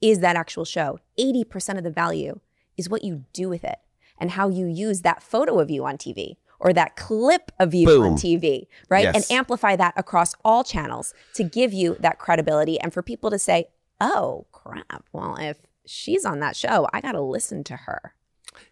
is 0.04 0.20
that 0.20 0.36
actual 0.36 0.66
show. 0.66 1.00
80% 1.18 1.78
of 1.78 1.84
the 1.84 1.90
value 1.90 2.42
is 2.78 2.90
what 2.90 3.04
you 3.04 3.24
do 3.32 3.48
with 3.48 3.64
it 3.64 3.78
and 4.20 4.32
how 4.32 4.50
you 4.50 4.68
use 4.68 5.02
that 5.02 5.24
photo 5.24 5.60
of 5.60 5.72
you 5.72 5.86
on 5.86 5.98
TV 5.98 6.36
or 6.60 6.74
that 6.74 6.98
clip 6.98 7.52
of 7.58 7.74
you 7.74 7.88
Boom. 7.88 8.04
on 8.04 8.14
TV, 8.14 8.68
right? 8.90 9.06
Yes. 9.06 9.16
And 9.16 9.38
amplify 9.38 9.78
that 9.78 9.94
across 9.96 10.36
all 10.44 10.64
channels 10.64 11.14
to 11.36 11.44
give 11.44 11.72
you 11.72 11.96
that 12.02 12.20
credibility 12.20 12.80
and 12.80 12.94
for 12.94 13.02
people 13.02 13.32
to 13.32 13.40
say, 13.40 13.70
oh, 14.02 14.46
crap. 14.52 15.06
Well, 15.14 15.38
if 15.40 15.58
she's 15.86 16.26
on 16.26 16.40
that 16.40 16.58
show, 16.58 16.88
I 16.92 17.00
got 17.00 17.14
to 17.14 17.22
listen 17.22 17.64
to 17.66 17.78
her. 17.78 18.14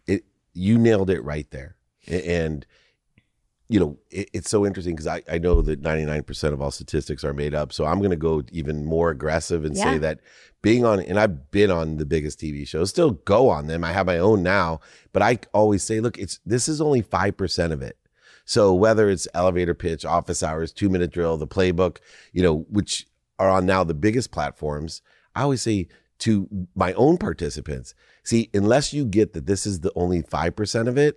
it 0.05 0.25
you 0.53 0.77
nailed 0.77 1.09
it 1.09 1.23
right 1.23 1.49
there 1.51 1.77
and 2.07 2.65
you 3.71 3.79
know 3.79 3.97
it, 4.11 4.29
it's 4.33 4.49
so 4.49 4.65
interesting 4.65 4.95
because 4.95 5.07
I, 5.07 5.23
I 5.31 5.37
know 5.37 5.61
that 5.61 5.81
99% 5.81 6.53
of 6.53 6.61
all 6.61 6.71
statistics 6.71 7.23
are 7.23 7.33
made 7.33 7.55
up 7.55 7.71
so 7.71 7.85
i'm 7.85 7.99
going 7.99 8.11
to 8.11 8.17
go 8.17 8.43
even 8.51 8.85
more 8.85 9.09
aggressive 9.09 9.63
and 9.63 9.75
say 9.75 9.97
that 9.99 10.19
being 10.61 10.83
on 10.83 10.99
and 10.99 11.17
i've 11.17 11.49
been 11.51 11.71
on 11.71 11.95
the 11.97 12.05
biggest 12.05 12.39
tv 12.39 12.67
shows 12.67 12.89
still 12.89 13.11
go 13.11 13.49
on 13.49 13.67
them 13.67 13.83
i 13.83 13.93
have 13.93 14.05
my 14.05 14.17
own 14.17 14.43
now 14.43 14.79
but 15.13 15.21
i 15.21 15.39
always 15.53 15.83
say 15.83 16.01
look 16.01 16.19
it's 16.19 16.39
this 16.45 16.67
is 16.67 16.81
only 16.81 17.01
5% 17.01 17.71
of 17.71 17.81
it. 17.81 17.97
So 18.43 18.73
whether 18.73 19.09
it's 19.09 19.27
elevator 19.33 19.73
pitch 19.73 20.03
office 20.03 20.43
hours 20.43 20.73
two 20.73 20.89
minute 20.89 21.11
drill 21.11 21.37
the 21.37 21.47
playbook 21.47 21.97
you 22.33 22.43
know 22.43 22.65
which 22.69 23.07
are 23.39 23.49
on 23.49 23.65
now 23.65 23.83
the 23.85 23.93
biggest 23.93 24.31
platforms 24.31 25.01
i 25.33 25.43
always 25.43 25.61
say 25.61 25.87
to 26.19 26.67
my 26.75 26.91
own 26.93 27.17
participants 27.17 27.95
see 28.23 28.49
unless 28.53 28.91
you 28.91 29.05
get 29.05 29.33
that 29.33 29.45
this 29.45 29.65
is 29.65 29.79
the 29.79 29.91
only 29.95 30.21
5% 30.21 30.87
of 30.87 30.97
it 30.97 31.15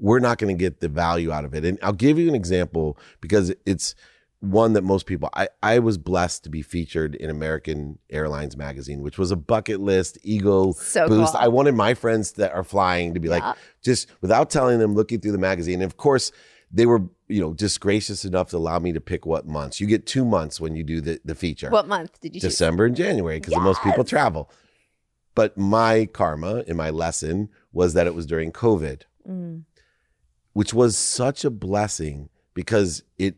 we're 0.00 0.18
not 0.18 0.38
going 0.38 0.52
to 0.56 0.58
get 0.58 0.80
the 0.80 0.88
value 0.88 1.30
out 1.30 1.44
of 1.44 1.54
it 1.54 1.64
and 1.64 1.78
i'll 1.82 1.92
give 1.92 2.18
you 2.18 2.28
an 2.28 2.34
example 2.34 2.98
because 3.20 3.52
it's 3.66 3.94
one 4.40 4.72
that 4.72 4.82
most 4.82 5.04
people 5.04 5.28
I, 5.34 5.48
I 5.62 5.78
was 5.80 5.98
blessed 5.98 6.44
to 6.44 6.50
be 6.50 6.62
featured 6.62 7.14
in 7.14 7.28
american 7.30 7.98
airlines 8.08 8.56
magazine 8.56 9.02
which 9.02 9.18
was 9.18 9.30
a 9.30 9.36
bucket 9.36 9.80
list 9.80 10.16
ego 10.22 10.72
So 10.72 11.06
boost 11.06 11.32
cool. 11.34 11.40
i 11.42 11.48
wanted 11.48 11.74
my 11.74 11.92
friends 11.94 12.32
that 12.32 12.52
are 12.52 12.64
flying 12.64 13.12
to 13.14 13.20
be 13.20 13.28
like 13.28 13.44
just 13.82 14.08
without 14.22 14.48
telling 14.50 14.78
them 14.78 14.94
looking 14.94 15.20
through 15.20 15.32
the 15.32 15.38
magazine 15.38 15.74
and 15.82 15.84
of 15.84 15.96
course 15.98 16.32
they 16.72 16.86
were 16.86 17.02
you 17.28 17.40
know 17.40 17.52
just 17.52 17.80
gracious 17.80 18.24
enough 18.24 18.48
to 18.50 18.56
allow 18.56 18.78
me 18.78 18.92
to 18.92 19.00
pick 19.00 19.26
what 19.26 19.46
months 19.46 19.80
you 19.80 19.86
get 19.86 20.06
two 20.06 20.24
months 20.24 20.58
when 20.60 20.74
you 20.74 20.84
do 20.84 21.00
the, 21.02 21.20
the 21.24 21.34
feature 21.34 21.68
What 21.68 21.86
month 21.88 22.18
did 22.20 22.34
you 22.34 22.40
choose? 22.40 22.52
December 22.52 22.86
and 22.86 22.96
January 22.96 23.38
because 23.40 23.54
the 23.54 23.60
most 23.60 23.82
people 23.82 24.04
travel. 24.04 24.50
But 25.34 25.56
my 25.58 26.06
karma 26.06 26.64
in 26.66 26.76
my 26.76 26.90
lesson 26.90 27.48
was 27.72 27.94
that 27.94 28.06
it 28.06 28.14
was 28.14 28.24
during 28.26 28.52
COVID, 28.52 29.02
Mm. 29.28 29.64
Which 30.52 30.72
was 30.74 30.96
such 30.96 31.44
a 31.44 31.50
blessing 31.50 32.28
because 32.54 33.02
it 33.18 33.36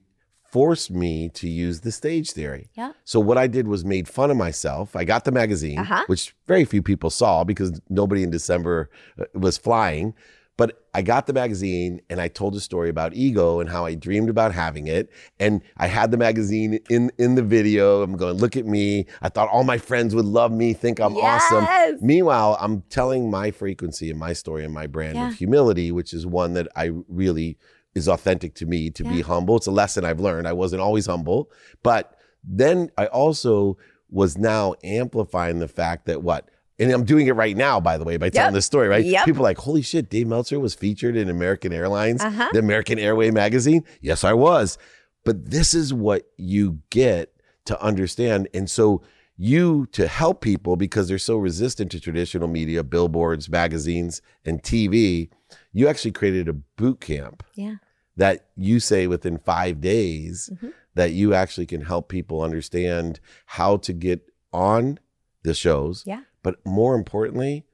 forced 0.51 0.91
me 0.91 1.29
to 1.31 1.49
use 1.49 1.81
the 1.81 1.91
stage 1.93 2.33
theory. 2.33 2.69
Yeah. 2.75 2.93
So 3.05 3.19
what 3.21 3.39
I 3.39 3.47
did 3.47 3.67
was 3.69 3.85
made 3.85 4.07
fun 4.07 4.31
of 4.31 4.37
myself. 4.37 4.95
I 4.95 5.05
got 5.05 5.25
the 5.25 5.33
magazine, 5.33 5.79
Uh-huh. 5.79 6.05
which 6.09 6.35
very 6.47 6.65
few 6.67 6.83
people 6.83 7.09
saw 7.09 7.43
because 7.43 7.81
nobody 7.89 8.23
in 8.23 8.31
December 8.31 8.91
uh, 9.19 9.25
was 9.35 9.57
flying. 9.57 10.15
But 10.59 10.83
I 10.93 11.01
got 11.03 11.27
the 11.27 11.33
magazine 11.33 12.03
and 12.11 12.21
I 12.21 12.29
told 12.29 12.55
a 12.55 12.61
story 12.61 12.91
about 12.91 13.15
ego 13.15 13.59
and 13.61 13.71
how 13.71 13.87
I 13.87 13.95
dreamed 13.95 14.29
about 14.29 14.53
having 14.53 14.87
it. 14.87 15.11
And 15.41 15.63
I 15.79 15.87
had 15.87 16.11
the 16.11 16.19
magazine 16.19 16.79
in 16.91 17.11
in 17.19 17.35
the 17.37 17.43
video. 17.43 18.03
I'm 18.03 18.17
going, 18.17 18.37
look 18.37 18.57
at 18.57 18.67
me. 18.67 19.07
I 19.23 19.29
thought 19.31 19.49
all 19.49 19.65
my 19.65 19.79
friends 19.79 20.15
would 20.15 20.27
love 20.27 20.53
me, 20.53 20.75
think 20.75 21.01
I'm 21.01 21.15
Yes. 21.15 21.51
awesome. 21.51 21.67
Meanwhile, 22.03 22.59
I'm 22.61 22.83
telling 22.91 23.31
my 23.31 23.51
frequency 23.51 24.11
and 24.11 24.19
my 24.19 24.35
story 24.35 24.65
and 24.65 24.75
my 24.75 24.87
brand 24.87 25.17
Yeah. 25.19 25.29
of 25.29 25.35
humility, 25.35 25.91
which 25.91 26.13
is 26.13 26.27
one 26.27 26.53
that 26.55 26.69
I 26.77 26.91
really 27.09 27.57
is 27.95 28.07
authentic 28.09 28.55
to 28.57 28.67
me 28.67 28.91
to 28.91 29.05
be 29.05 29.23
humble. 29.23 29.57
It's 29.57 29.67
a 29.67 29.71
lesson 29.71 30.05
I've 30.05 30.21
learned. 30.21 30.47
I 30.49 30.53
wasn't 30.53 30.83
always 30.83 31.07
humble, 31.07 31.51
but 31.83 32.15
then 32.45 32.91
I 32.99 33.07
also 33.07 33.79
was 34.11 34.37
now 34.37 34.75
amplifying 34.85 35.59
the 35.59 35.69
fact 35.69 36.05
that 36.07 36.23
what, 36.23 36.49
and 36.83 36.93
I'm 36.93 37.05
doing 37.05 37.27
it 37.27 37.33
right 37.35 37.57
now, 37.57 37.81
by 37.81 37.97
the 37.99 38.05
way, 38.05 38.17
by 38.17 38.31
telling 38.31 38.49
Yep. 38.53 38.55
this 38.55 38.67
story, 38.67 38.89
right? 38.89 39.05
Yep. 39.05 39.25
People 39.25 39.41
are 39.43 39.51
like, 39.51 39.59
holy 39.59 39.83
shit, 39.83 40.11
Dave 40.11 40.27
Meltzer 40.27 40.59
was 40.61 40.75
featured 40.75 41.17
in 41.17 41.29
American 41.29 41.73
Airlines, 41.73 42.21
Uh-huh. 42.23 42.49
the 42.53 42.59
American 42.59 42.99
Airway 42.99 43.31
magazine. 43.31 43.85
Yes, 44.01 44.25
I 44.25 44.33
was. 44.33 44.79
But 45.25 45.51
this 45.51 45.73
is 45.75 45.95
what 45.95 46.23
you 46.37 46.79
get 46.91 47.33
to 47.67 47.81
understand. 47.81 48.49
And 48.53 48.69
so 48.69 49.03
you 49.37 49.87
to 49.93 50.09
help 50.09 50.41
people 50.41 50.77
because 50.77 51.09
they're 51.09 51.19
so 51.19 51.37
resistant 51.37 51.91
to 51.93 52.01
traditional 52.01 52.49
media, 52.49 52.83
billboards, 52.83 53.49
magazines, 53.49 54.21
and 54.45 54.63
TV, 54.63 55.31
you 55.73 55.89
actually 55.89 56.11
created 56.13 56.49
a 56.49 56.53
boot 56.53 57.01
camp 57.01 57.43
Yeah. 57.55 57.77
that 58.17 58.49
you 58.57 58.79
say 58.81 59.07
within 59.07 59.39
five 59.39 59.81
days 59.81 60.51
Mhm. 60.55 60.73
that 60.95 61.13
you 61.13 61.33
actually 61.35 61.67
can 61.67 61.81
help 61.83 62.09
people 62.09 62.43
understand 62.43 63.21
how 63.47 63.77
to 63.79 63.93
get 63.93 64.21
on 64.53 64.99
the 65.45 65.55
shows. 65.55 66.05
Yeah. 66.07 66.21
But 66.43 66.65
more 66.67 66.95
importantly, 66.95 67.65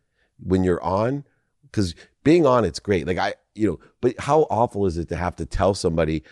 when 0.42 0.64
you're 0.64 0.82
on, 0.82 1.25
because 1.64 1.94
being 2.25 2.46
on, 2.46 2.64
it's 2.64 2.80
great. 2.80 3.06
Like 3.06 3.18
I, 3.18 3.34
you 3.54 3.68
know, 3.68 3.80
but 4.00 4.14
how 4.18 4.42
awful 4.50 4.87
is 4.87 4.98
it 4.98 5.08
to 5.08 5.16
have 5.16 5.37
to 5.37 5.46
tell 5.46 5.75
somebody, 5.75 6.22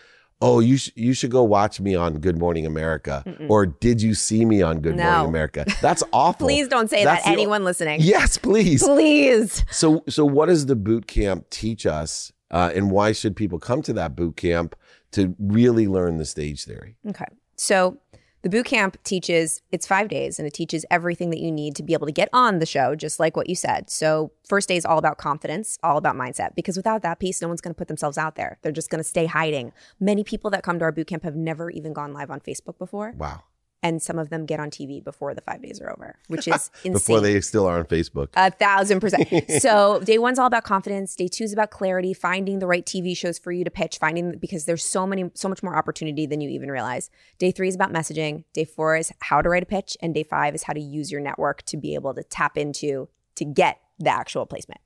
oh, 0.41 0.59
you, 0.59 0.77
sh- 0.77 0.91
you 0.95 1.13
should 1.13 1.31
go 1.31 1.43
watch 1.43 1.79
me 1.79 1.95
on 1.95 2.19
Good 2.19 2.37
Morning 2.37 2.65
America, 2.65 3.23
or 3.49 3.65
did 3.65 4.01
you 4.01 4.13
see 4.13 4.45
me 4.45 4.61
on 4.61 4.81
Good 4.81 4.95
No. 4.95 5.03
Morning 5.03 5.29
America? 5.29 5.65
That's 5.81 6.03
awful. 6.13 6.47
Please 6.47 6.67
don't 6.67 6.89
say 6.89 7.03
That's 7.03 7.25
that. 7.25 7.31
Anyone 7.31 7.63
listening. 7.63 8.01
Yes, 8.01 8.37
please. 8.37 8.83
Please. 8.83 9.65
So, 9.71 10.03
so 10.07 10.25
what 10.25 10.45
does 10.45 10.67
the 10.67 10.75
boot 10.75 11.07
camp 11.07 11.49
teach 11.49 11.85
us, 11.85 12.31
uh, 12.51 12.71
and 12.75 12.91
why 12.91 13.11
should 13.13 13.35
people 13.35 13.57
come 13.59 13.81
to 13.81 13.93
that 13.93 14.15
boot 14.15 14.37
camp 14.37 14.75
to 15.11 15.35
really 15.39 15.87
learn 15.87 16.17
the 16.17 16.25
stage 16.25 16.65
theory? 16.65 16.97
Okay. 17.09 17.25
So 17.55 17.97
the 18.47 18.57
boot 18.57 18.65
camp 18.65 18.97
teaches 19.03 19.61
it's 19.73 19.85
five 19.85 20.07
days 20.07 20.39
and 20.39 20.47
it 20.47 20.53
teaches 20.53 20.85
everything 20.89 21.31
that 21.31 21.41
you 21.41 21.51
need 21.51 21.75
to 21.75 21.83
be 21.83 21.91
able 21.91 22.07
to 22.07 22.13
get 22.13 22.29
on 22.31 22.59
the 22.59 22.65
show, 22.65 22.95
just 22.95 23.19
like 23.19 23.35
what 23.35 23.49
you 23.49 23.55
said. 23.55 23.89
So 23.89 24.31
first 24.47 24.69
day 24.69 24.77
is 24.77 24.85
all 24.85 24.97
about 24.97 25.17
confidence, 25.17 25.77
all 25.83 25.97
about 25.97 26.15
mindset, 26.15 26.55
because 26.55 26.77
without 26.77 27.01
that 27.01 27.19
piece, 27.19 27.41
no 27.41 27.49
one's 27.49 27.59
going 27.59 27.73
to 27.73 27.77
put 27.77 27.89
themselves 27.89 28.17
out 28.17 28.37
there. 28.37 28.57
They're 28.61 28.71
just 28.71 28.89
going 28.89 29.03
to 29.03 29.09
stay 29.09 29.25
hiding. 29.25 29.73
Many 29.99 30.23
people 30.23 30.49
that 30.51 30.63
come 30.63 30.79
to 30.79 30.85
our 30.85 30.93
boot 30.93 31.07
camp 31.07 31.23
have 31.23 31.35
never 31.35 31.69
even 31.71 31.91
gone 31.91 32.13
live 32.13 32.31
on 32.31 32.39
Facebook 32.39 32.77
before, 32.77 33.13
Wow! 33.17 33.43
And 33.83 34.01
some 34.01 34.17
of 34.17 34.29
them 34.29 34.45
get 34.45 34.59
on 34.59 34.69
TV 34.69 35.03
before 35.03 35.33
the 35.33 35.41
five 35.41 35.61
days 35.61 35.79
are 35.79 35.91
over, 35.91 36.17
which 36.27 36.47
is 36.47 36.71
insane. 36.83 36.93
Before 36.97 37.21
they 37.21 37.39
still 37.41 37.67
are 37.67 37.77
on 37.77 37.85
Facebook. 37.85 38.29
A 38.35 38.49
thousand 38.49 38.99
percent. 38.99 39.27
so 39.61 40.01
day 40.03 40.17
one's 40.17 40.39
all 40.39 40.47
about 40.47 40.63
confidence. 40.63 41.15
Day 41.15 41.27
two 41.27 41.43
is 41.43 41.53
about 41.53 41.69
clarity, 41.69 42.13
finding 42.13 42.59
the 42.59 42.67
right 42.67 42.85
TV 42.85 43.15
shows 43.15 43.37
for 43.37 43.51
you 43.51 43.63
to 43.63 43.71
pitch, 43.71 43.97
finding 43.99 44.37
because 44.39 44.65
there's 44.65 44.83
so 44.83 45.05
many, 45.05 45.29
so 45.35 45.47
much 45.47 45.61
more 45.61 45.75
opportunity 45.75 46.25
than 46.25 46.41
you 46.41 46.49
even 46.49 46.69
realize. 46.69 47.09
Day 47.37 47.51
three 47.51 47.67
is 47.67 47.75
about 47.75 47.93
messaging. 47.93 48.43
Day 48.53 48.65
four 48.65 48.97
is 48.97 49.11
how 49.19 49.41
to 49.41 49.49
write 49.49 49.63
a 49.63 49.67
pitch, 49.67 49.95
and 50.01 50.13
day 50.13 50.23
five 50.23 50.55
is 50.55 50.63
how 50.63 50.73
to 50.73 50.81
use 50.81 51.11
your 51.11 51.21
network 51.21 51.61
to 51.63 51.77
be 51.77 51.93
able 51.93 52.13
to 52.15 52.23
tap 52.23 52.57
into 52.57 53.07
to 53.35 53.45
get 53.45 53.79
the 53.99 54.09
actual 54.09 54.45
placement. 54.45 54.81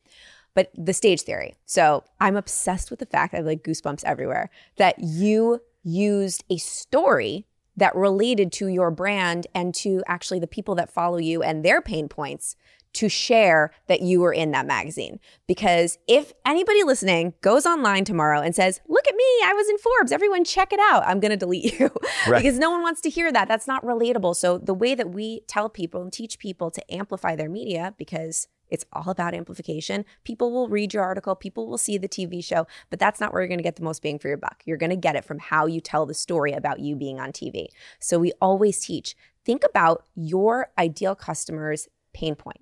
But 0.53 0.71
the 0.77 0.93
stage 0.93 1.21
theory. 1.21 1.55
So 1.65 2.03
I'm 2.19 2.35
obsessed 2.35 2.89
with 2.89 2.99
the 2.99 3.05
fact 3.05 3.33
I 3.33 3.37
have 3.37 3.45
like 3.45 3.63
goosebumps 3.63 4.03
everywhere 4.03 4.49
that 4.75 4.99
you 4.99 5.61
used 5.83 6.43
a 6.49 6.57
story 6.57 7.47
that 7.81 7.95
related 7.95 8.51
to 8.51 8.67
your 8.67 8.91
brand 8.91 9.47
and 9.55 9.73
to 9.73 10.03
actually 10.05 10.39
the 10.39 10.45
people 10.45 10.75
that 10.75 10.93
follow 10.93 11.17
you 11.17 11.41
and 11.41 11.65
their 11.65 11.81
pain 11.81 12.07
points 12.07 12.55
to 12.93 13.09
share 13.09 13.71
that 13.87 14.01
you 14.01 14.19
were 14.19 14.33
in 14.33 14.51
that 14.51 14.67
magazine. 14.67 15.19
Because 15.47 15.97
if 16.07 16.31
anybody 16.45 16.83
listening 16.83 17.33
goes 17.41 17.65
online 17.65 18.05
tomorrow 18.05 18.41
and 18.41 18.53
says, 18.53 18.81
Look 18.87 19.07
at 19.07 19.15
me, 19.15 19.23
I 19.45 19.53
was 19.53 19.67
in 19.67 19.77
Forbes, 19.79 20.11
everyone 20.11 20.43
check 20.43 20.71
it 20.71 20.79
out, 20.91 21.03
I'm 21.07 21.19
going 21.19 21.31
to 21.31 21.37
delete 21.37 21.79
you. 21.79 21.89
Right. 22.27 22.43
because 22.43 22.59
no 22.59 22.69
one 22.69 22.83
wants 22.83 23.01
to 23.01 23.09
hear 23.09 23.31
that. 23.31 23.47
That's 23.47 23.67
not 23.67 23.83
relatable. 23.83 24.35
So 24.35 24.59
the 24.59 24.75
way 24.75 24.93
that 24.93 25.09
we 25.09 25.41
tell 25.47 25.67
people 25.67 26.03
and 26.03 26.13
teach 26.13 26.37
people 26.37 26.69
to 26.69 26.93
amplify 26.93 27.35
their 27.35 27.49
media, 27.49 27.95
because 27.97 28.47
it's 28.71 28.85
all 28.93 29.09
about 29.09 29.35
amplification. 29.35 30.05
People 30.23 30.51
will 30.51 30.69
read 30.69 30.93
your 30.93 31.03
article, 31.03 31.35
people 31.35 31.67
will 31.67 31.77
see 31.77 31.97
the 31.97 32.09
TV 32.09 32.43
show, 32.43 32.65
but 32.89 32.99
that's 32.99 33.19
not 33.19 33.33
where 33.33 33.41
you're 33.41 33.47
going 33.49 33.59
to 33.59 33.63
get 33.63 33.75
the 33.75 33.83
most 33.83 34.01
bang 34.01 34.17
for 34.17 34.27
your 34.27 34.37
buck. 34.37 34.63
You're 34.65 34.77
going 34.77 34.89
to 34.89 34.95
get 34.95 35.15
it 35.15 35.25
from 35.25 35.39
how 35.39 35.67
you 35.67 35.81
tell 35.81 36.05
the 36.05 36.13
story 36.13 36.53
about 36.53 36.79
you 36.79 36.95
being 36.95 37.19
on 37.19 37.31
TV. 37.31 37.67
So 37.99 38.17
we 38.17 38.31
always 38.41 38.79
teach 38.79 39.15
think 39.45 39.63
about 39.63 40.05
your 40.15 40.71
ideal 40.77 41.15
customer's 41.15 41.87
pain 42.13 42.35
point. 42.35 42.61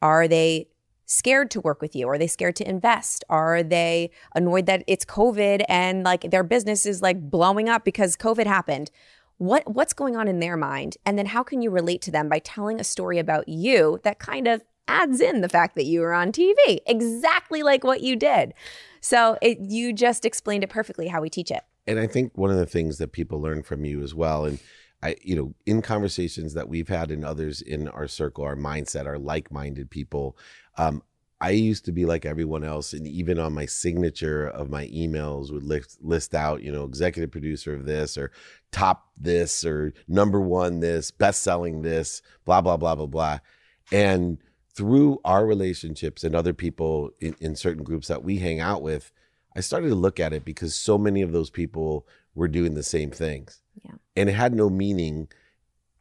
Are 0.00 0.28
they 0.28 0.68
scared 1.06 1.50
to 1.50 1.60
work 1.60 1.80
with 1.80 1.96
you? 1.96 2.08
Are 2.08 2.18
they 2.18 2.26
scared 2.26 2.56
to 2.56 2.68
invest? 2.68 3.24
Are 3.30 3.62
they 3.62 4.10
annoyed 4.34 4.66
that 4.66 4.84
it's 4.86 5.04
COVID 5.04 5.64
and 5.68 6.04
like 6.04 6.30
their 6.30 6.44
business 6.44 6.86
is 6.86 7.02
like 7.02 7.30
blowing 7.30 7.68
up 7.68 7.84
because 7.84 8.16
COVID 8.16 8.46
happened? 8.46 8.90
What 9.38 9.72
what's 9.72 9.92
going 9.92 10.16
on 10.16 10.28
in 10.28 10.40
their 10.40 10.56
mind? 10.56 10.96
And 11.06 11.18
then 11.18 11.26
how 11.26 11.42
can 11.42 11.62
you 11.62 11.70
relate 11.70 12.02
to 12.02 12.10
them 12.10 12.28
by 12.28 12.40
telling 12.40 12.78
a 12.78 12.84
story 12.84 13.18
about 13.18 13.48
you 13.48 14.00
that 14.04 14.18
kind 14.18 14.46
of 14.46 14.62
adds 14.88 15.20
in 15.20 15.40
the 15.40 15.48
fact 15.48 15.76
that 15.76 15.84
you 15.84 16.00
were 16.00 16.12
on 16.12 16.32
TV, 16.32 16.80
exactly 16.86 17.62
like 17.62 17.84
what 17.84 18.00
you 18.00 18.16
did. 18.16 18.54
So 19.00 19.38
it, 19.40 19.58
you 19.60 19.92
just 19.92 20.24
explained 20.24 20.64
it 20.64 20.70
perfectly 20.70 21.06
how 21.08 21.20
we 21.20 21.30
teach 21.30 21.50
it. 21.50 21.62
And 21.86 21.98
I 21.98 22.06
think 22.06 22.36
one 22.36 22.50
of 22.50 22.56
the 22.56 22.66
things 22.66 22.98
that 22.98 23.12
people 23.12 23.40
learn 23.40 23.62
from 23.62 23.84
you 23.84 24.02
as 24.02 24.14
well, 24.14 24.44
and 24.44 24.58
I, 25.02 25.16
you 25.22 25.36
know, 25.36 25.54
in 25.64 25.80
conversations 25.80 26.54
that 26.54 26.68
we've 26.68 26.88
had 26.88 27.10
and 27.10 27.24
others 27.24 27.62
in 27.62 27.88
our 27.88 28.08
circle, 28.08 28.44
our 28.44 28.56
mindset, 28.56 29.06
our 29.06 29.18
like-minded 29.18 29.90
people, 29.90 30.36
um, 30.76 31.02
I 31.40 31.50
used 31.50 31.84
to 31.84 31.92
be 31.92 32.04
like 32.04 32.26
everyone 32.26 32.64
else, 32.64 32.92
and 32.92 33.06
even 33.06 33.38
on 33.38 33.52
my 33.52 33.64
signature 33.64 34.48
of 34.48 34.70
my 34.70 34.88
emails 34.88 35.52
would 35.52 35.62
list 35.62 35.98
list 36.02 36.34
out, 36.34 36.62
you 36.62 36.72
know, 36.72 36.84
executive 36.84 37.30
producer 37.30 37.74
of 37.74 37.86
this 37.86 38.18
or 38.18 38.32
top 38.72 39.08
this 39.16 39.64
or 39.64 39.92
number 40.08 40.40
one 40.40 40.80
this, 40.80 41.12
best 41.12 41.44
selling 41.44 41.82
this, 41.82 42.22
blah 42.44 42.60
blah 42.60 42.76
blah 42.76 42.96
blah 42.96 43.06
blah, 43.06 43.38
and 43.92 44.38
through 44.78 45.20
our 45.24 45.44
relationships 45.44 46.22
and 46.22 46.36
other 46.36 46.52
people 46.54 47.10
in, 47.18 47.34
in 47.40 47.56
certain 47.56 47.82
groups 47.82 48.06
that 48.06 48.22
we 48.22 48.38
hang 48.38 48.60
out 48.60 48.80
with, 48.80 49.10
I 49.56 49.60
started 49.60 49.88
to 49.88 49.96
look 49.96 50.20
at 50.20 50.32
it 50.32 50.44
because 50.44 50.72
so 50.76 50.96
many 50.96 51.20
of 51.20 51.32
those 51.32 51.50
people 51.50 52.06
were 52.36 52.46
doing 52.46 52.74
the 52.74 52.84
same 52.84 53.10
things. 53.10 53.60
Yeah. 53.84 53.96
And 54.14 54.28
it 54.28 54.34
had 54.34 54.54
no 54.54 54.70
meaning. 54.70 55.26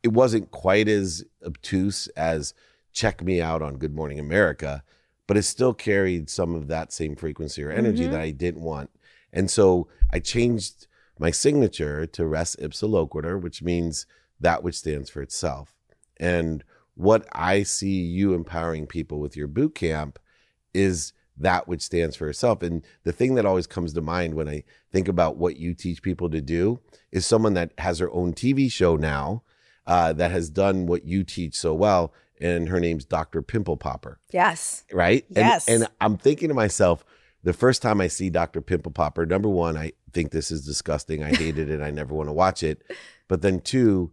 It 0.03 0.09
wasn't 0.09 0.51
quite 0.51 0.87
as 0.87 1.23
obtuse 1.43 2.07
as 2.09 2.53
check 2.91 3.23
me 3.23 3.41
out 3.41 3.63
on 3.63 3.77
Good 3.79 3.95
Morning 3.95 4.19
America, 4.19 4.83
but 5.25 5.37
it 5.37 5.43
still 5.43 5.73
carried 5.73 6.29
some 6.29 6.53
of 6.53 6.67
that 6.67 6.93
same 6.93 7.15
frequency 7.15 7.63
or 7.63 7.71
energy 7.71 8.03
Mhm. 8.03 8.11
that 8.11 8.21
I 8.21 8.29
didn't 8.29 8.61
want. 8.61 8.91
And 9.33 9.49
so 9.49 9.87
I 10.13 10.19
changed 10.19 10.85
my 11.17 11.31
signature 11.31 12.05
to 12.05 12.27
res 12.27 12.55
ipsa 12.57 12.87
loquitur, 12.87 13.41
which 13.41 13.63
means 13.63 14.05
that 14.39 14.61
which 14.61 14.77
stands 14.77 15.09
for 15.09 15.23
itself. 15.23 15.75
And 16.19 16.63
what 16.97 17.27
I 17.31 17.63
see 17.63 18.01
you 18.01 18.33
empowering 18.33 18.87
people 18.87 19.19
with 19.19 19.37
your 19.37 19.47
boot 19.47 19.75
camp 19.75 20.17
is 20.73 21.13
that 21.37 21.67
which 21.67 21.81
stands 21.83 22.15
for 22.15 22.27
itself. 22.29 22.63
And 22.63 22.83
the 23.03 23.11
thing 23.11 23.35
that 23.35 23.45
always 23.45 23.67
comes 23.67 23.93
to 23.93 24.01
mind 24.01 24.33
when 24.33 24.49
I 24.49 24.63
think 24.91 25.07
about 25.07 25.37
what 25.37 25.57
you 25.57 25.75
teach 25.75 26.01
people 26.01 26.29
to 26.31 26.41
do 26.41 26.79
is 27.11 27.25
someone 27.25 27.53
that 27.53 27.71
has 27.77 27.99
her 27.99 28.11
own 28.11 28.33
TV 28.33 28.71
show 28.71 28.95
now 28.95 29.43
uh, 29.85 30.11
that 30.13 30.31
has 30.31 30.49
done 30.49 30.87
what 30.87 31.05
you 31.05 31.23
teach 31.23 31.55
so 31.55 31.73
well. 31.75 32.11
And 32.41 32.69
her 32.69 32.79
name's 32.79 33.05
Dr. 33.05 33.41
Pimple 33.43 33.77
Popper, 33.77 34.19
Yes. 34.31 34.83
right? 34.91 35.23
And- 35.29 35.37
Yes. 35.37 35.67
And, 35.67 35.87
I'm 36.01 36.17
thinking 36.17 36.49
to 36.49 36.53
myself, 36.55 37.05
the 37.43 37.53
first 37.53 37.81
time 37.83 38.01
I 38.01 38.07
see 38.07 38.29
Dr. 38.31 38.61
Pimple 38.61 38.91
Popper, 38.91 39.25
number 39.25 39.49
one, 39.49 39.77
I 39.77 39.93
think 40.13 40.31
this 40.31 40.49
is 40.51 40.65
disgusting. 40.65 41.23
I 41.23 41.33
hate 41.35 41.57
it 41.59 41.69
and 41.69 41.83
I 41.83 41.91
never 41.91 42.13
want 42.15 42.29
to 42.29 42.33
watch 42.33 42.63
it. 42.63 42.81
But 43.27 43.41
then 43.43 43.59
two, 43.59 44.11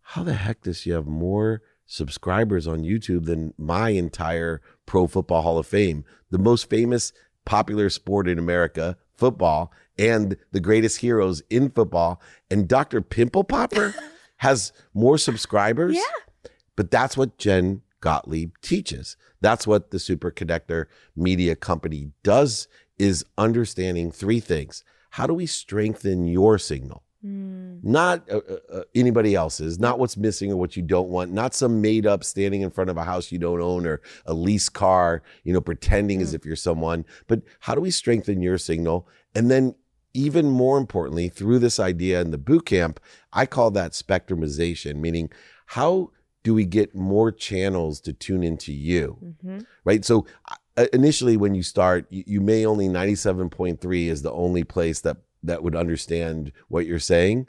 how 0.00 0.22
the 0.22 0.34
heck 0.34 0.62
does 0.62 0.80
she 0.80 0.90
have 0.90 1.06
more 1.06 1.62
subscribers 1.86 2.66
on 2.66 2.82
YouTube 2.82 3.26
than 3.26 3.54
my 3.56 3.90
entire 3.90 4.60
Pro 4.84 5.06
Football 5.06 5.42
Hall 5.42 5.58
of 5.58 5.66
Fame, 5.66 6.04
the 6.30 6.38
most 6.38 6.68
famous 6.68 7.12
popular 7.44 7.88
sport 7.90 8.28
in 8.28 8.38
America, 8.38 8.96
football, 9.14 9.72
and 9.98 10.36
the 10.52 10.60
greatest 10.60 10.98
heroes 10.98 11.42
in 11.48 11.70
football. 11.70 12.20
And 12.50 12.68
Dr. 12.68 13.00
Pimple 13.00 13.44
Popper 13.44 13.94
has 14.38 14.72
more 14.92 15.16
subscribers. 15.16 15.96
Yeah. 15.96 16.50
But 16.74 16.90
that's 16.90 17.16
what 17.16 17.38
Jen 17.38 17.82
Gottlieb 18.00 18.52
teaches. 18.60 19.16
That's 19.40 19.66
what 19.66 19.90
the 19.90 19.98
Super 19.98 20.30
Connector 20.30 20.86
Media 21.14 21.56
Company 21.56 22.10
does 22.22 22.68
is 22.98 23.24
understanding 23.38 24.10
three 24.10 24.40
things. 24.40 24.84
How 25.10 25.26
do 25.26 25.34
we 25.34 25.46
strengthen 25.46 26.26
your 26.26 26.58
signal? 26.58 27.02
Mm. 27.24 27.82
Not 27.82 28.30
uh, 28.30 28.40
uh, 28.48 28.56
uh, 28.78 28.82
anybody 28.94 29.34
else's, 29.34 29.78
not 29.78 29.98
what's 29.98 30.16
missing 30.16 30.52
or 30.52 30.56
what 30.56 30.76
you 30.76 30.82
don't 30.82 31.08
want, 31.08 31.32
not 31.32 31.54
some 31.54 31.80
made 31.80 32.06
up 32.06 32.22
standing 32.24 32.62
in 32.62 32.70
front 32.70 32.90
of 32.90 32.96
a 32.96 33.04
house 33.04 33.32
you 33.32 33.38
don't 33.38 33.60
own 33.60 33.86
or 33.86 34.00
a 34.26 34.34
lease 34.34 34.68
car, 34.68 35.22
you 35.44 35.52
know, 35.52 35.60
pretending 35.60 36.20
as 36.22 36.32
Mm. 36.32 36.34
if 36.36 36.44
you're 36.46 36.56
someone, 36.56 37.04
but 37.26 37.42
how 37.60 37.74
do 37.74 37.80
we 37.80 37.90
strengthen 37.90 38.42
your 38.42 38.58
signal? 38.58 39.08
And 39.34 39.50
then 39.50 39.74
even 40.14 40.48
more 40.48 40.78
importantly, 40.78 41.28
through 41.28 41.58
this 41.58 41.78
idea 41.78 42.20
in 42.20 42.30
the 42.30 42.38
boot 42.38 42.64
camp, 42.66 43.00
I 43.32 43.44
call 43.46 43.70
that 43.72 43.92
spectrumization, 43.92 44.96
meaning 44.96 45.30
how 45.66 46.10
do 46.42 46.54
we 46.54 46.64
get 46.64 46.94
more 46.94 47.32
channels 47.32 48.00
to 48.02 48.12
tune 48.12 48.42
into 48.42 48.72
you? 48.72 49.18
Mhm. 49.44 49.66
right? 49.84 50.04
So 50.04 50.26
uh, 50.78 50.86
initially, 50.92 51.36
when 51.38 51.54
you 51.54 51.62
start, 51.62 52.06
you, 52.10 52.22
you 52.26 52.40
may 52.40 52.64
only 52.66 52.86
97.3 52.88 54.08
is 54.08 54.22
the 54.22 54.30
only 54.32 54.62
place 54.62 55.00
that 55.00 55.16
that 55.42 55.62
would 55.62 55.76
understand 55.76 56.52
what 56.68 56.86
you're 56.86 56.98
saying. 56.98 57.48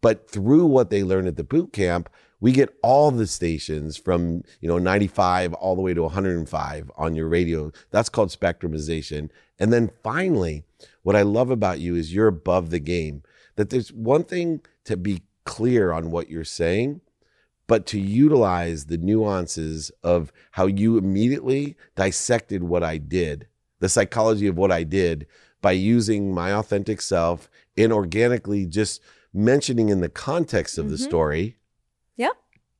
But 0.00 0.30
through 0.30 0.66
what 0.66 0.90
they 0.90 1.02
learn 1.02 1.26
at 1.26 1.36
the 1.36 1.44
boot 1.44 1.72
camp, 1.72 2.08
we 2.40 2.52
get 2.52 2.76
all 2.82 3.10
the 3.10 3.26
stations 3.26 3.96
from 3.96 4.42
you 4.60 4.68
know 4.68 4.78
95 4.78 5.54
all 5.54 5.74
the 5.74 5.82
way 5.82 5.94
to 5.94 6.02
105 6.02 6.90
on 6.96 7.14
your 7.14 7.28
radio. 7.28 7.72
That's 7.90 8.08
called 8.08 8.30
spectrumization. 8.30 9.30
And 9.58 9.72
then 9.72 9.90
finally, 10.02 10.64
what 11.02 11.16
I 11.16 11.22
love 11.22 11.50
about 11.50 11.80
you 11.80 11.96
is 11.96 12.14
you're 12.14 12.28
above 12.28 12.70
the 12.70 12.78
game. 12.78 13.22
That 13.56 13.70
there's 13.70 13.92
one 13.92 14.22
thing 14.22 14.60
to 14.84 14.96
be 14.96 15.22
clear 15.44 15.92
on 15.92 16.10
what 16.10 16.30
you're 16.30 16.44
saying, 16.44 17.00
but 17.66 17.86
to 17.86 17.98
utilize 17.98 18.86
the 18.86 18.98
nuances 18.98 19.90
of 20.04 20.32
how 20.52 20.66
you 20.66 20.96
immediately 20.96 21.76
dissected 21.96 22.62
what 22.62 22.84
I 22.84 22.98
did, 22.98 23.48
the 23.80 23.88
psychology 23.88 24.46
of 24.46 24.56
what 24.56 24.70
I 24.70 24.84
did 24.84 25.26
by 25.60 25.72
using 25.72 26.32
my 26.32 26.52
authentic 26.52 27.00
self 27.00 27.50
and 27.76 27.92
organically 27.92 28.66
just 28.66 29.00
mentioning 29.34 29.88
in 29.88 30.00
the 30.00 30.08
context 30.08 30.78
of 30.78 30.90
the 30.90 30.96
Mhm. 30.96 31.04
story 31.04 31.56
Yep. 32.16 32.32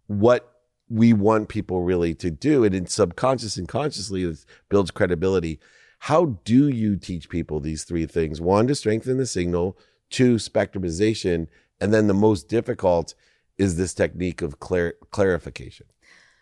what 0.07 0.53
we 0.89 1.13
want 1.13 1.49
people 1.49 1.83
really 1.83 2.15
to 2.15 2.31
do. 2.31 2.65
And 2.65 2.75
in 2.75 2.87
subconscious 2.87 3.57
and 3.57 3.69
consciously, 3.69 4.25
it 4.25 4.45
builds 4.69 4.91
credibility. 4.91 5.61
How 6.01 6.39
do 6.45 6.69
you 6.69 6.97
teach 6.97 7.29
people 7.29 7.61
these 7.61 7.85
three 7.85 8.07
things? 8.07 8.41
One, 8.41 8.67
to 8.69 8.75
strengthen 8.75 9.19
the 9.19 9.27
signal, 9.27 9.77
two, 10.09 10.37
spectrumization, 10.37 11.49
and 11.81 11.93
then 11.93 12.07
the 12.07 12.15
most 12.15 12.49
difficult 12.49 13.15
is 13.59 13.77
this 13.77 13.93
technique 13.93 14.41
of 14.41 14.61
clar- 14.61 14.95
clarification. 15.11 15.87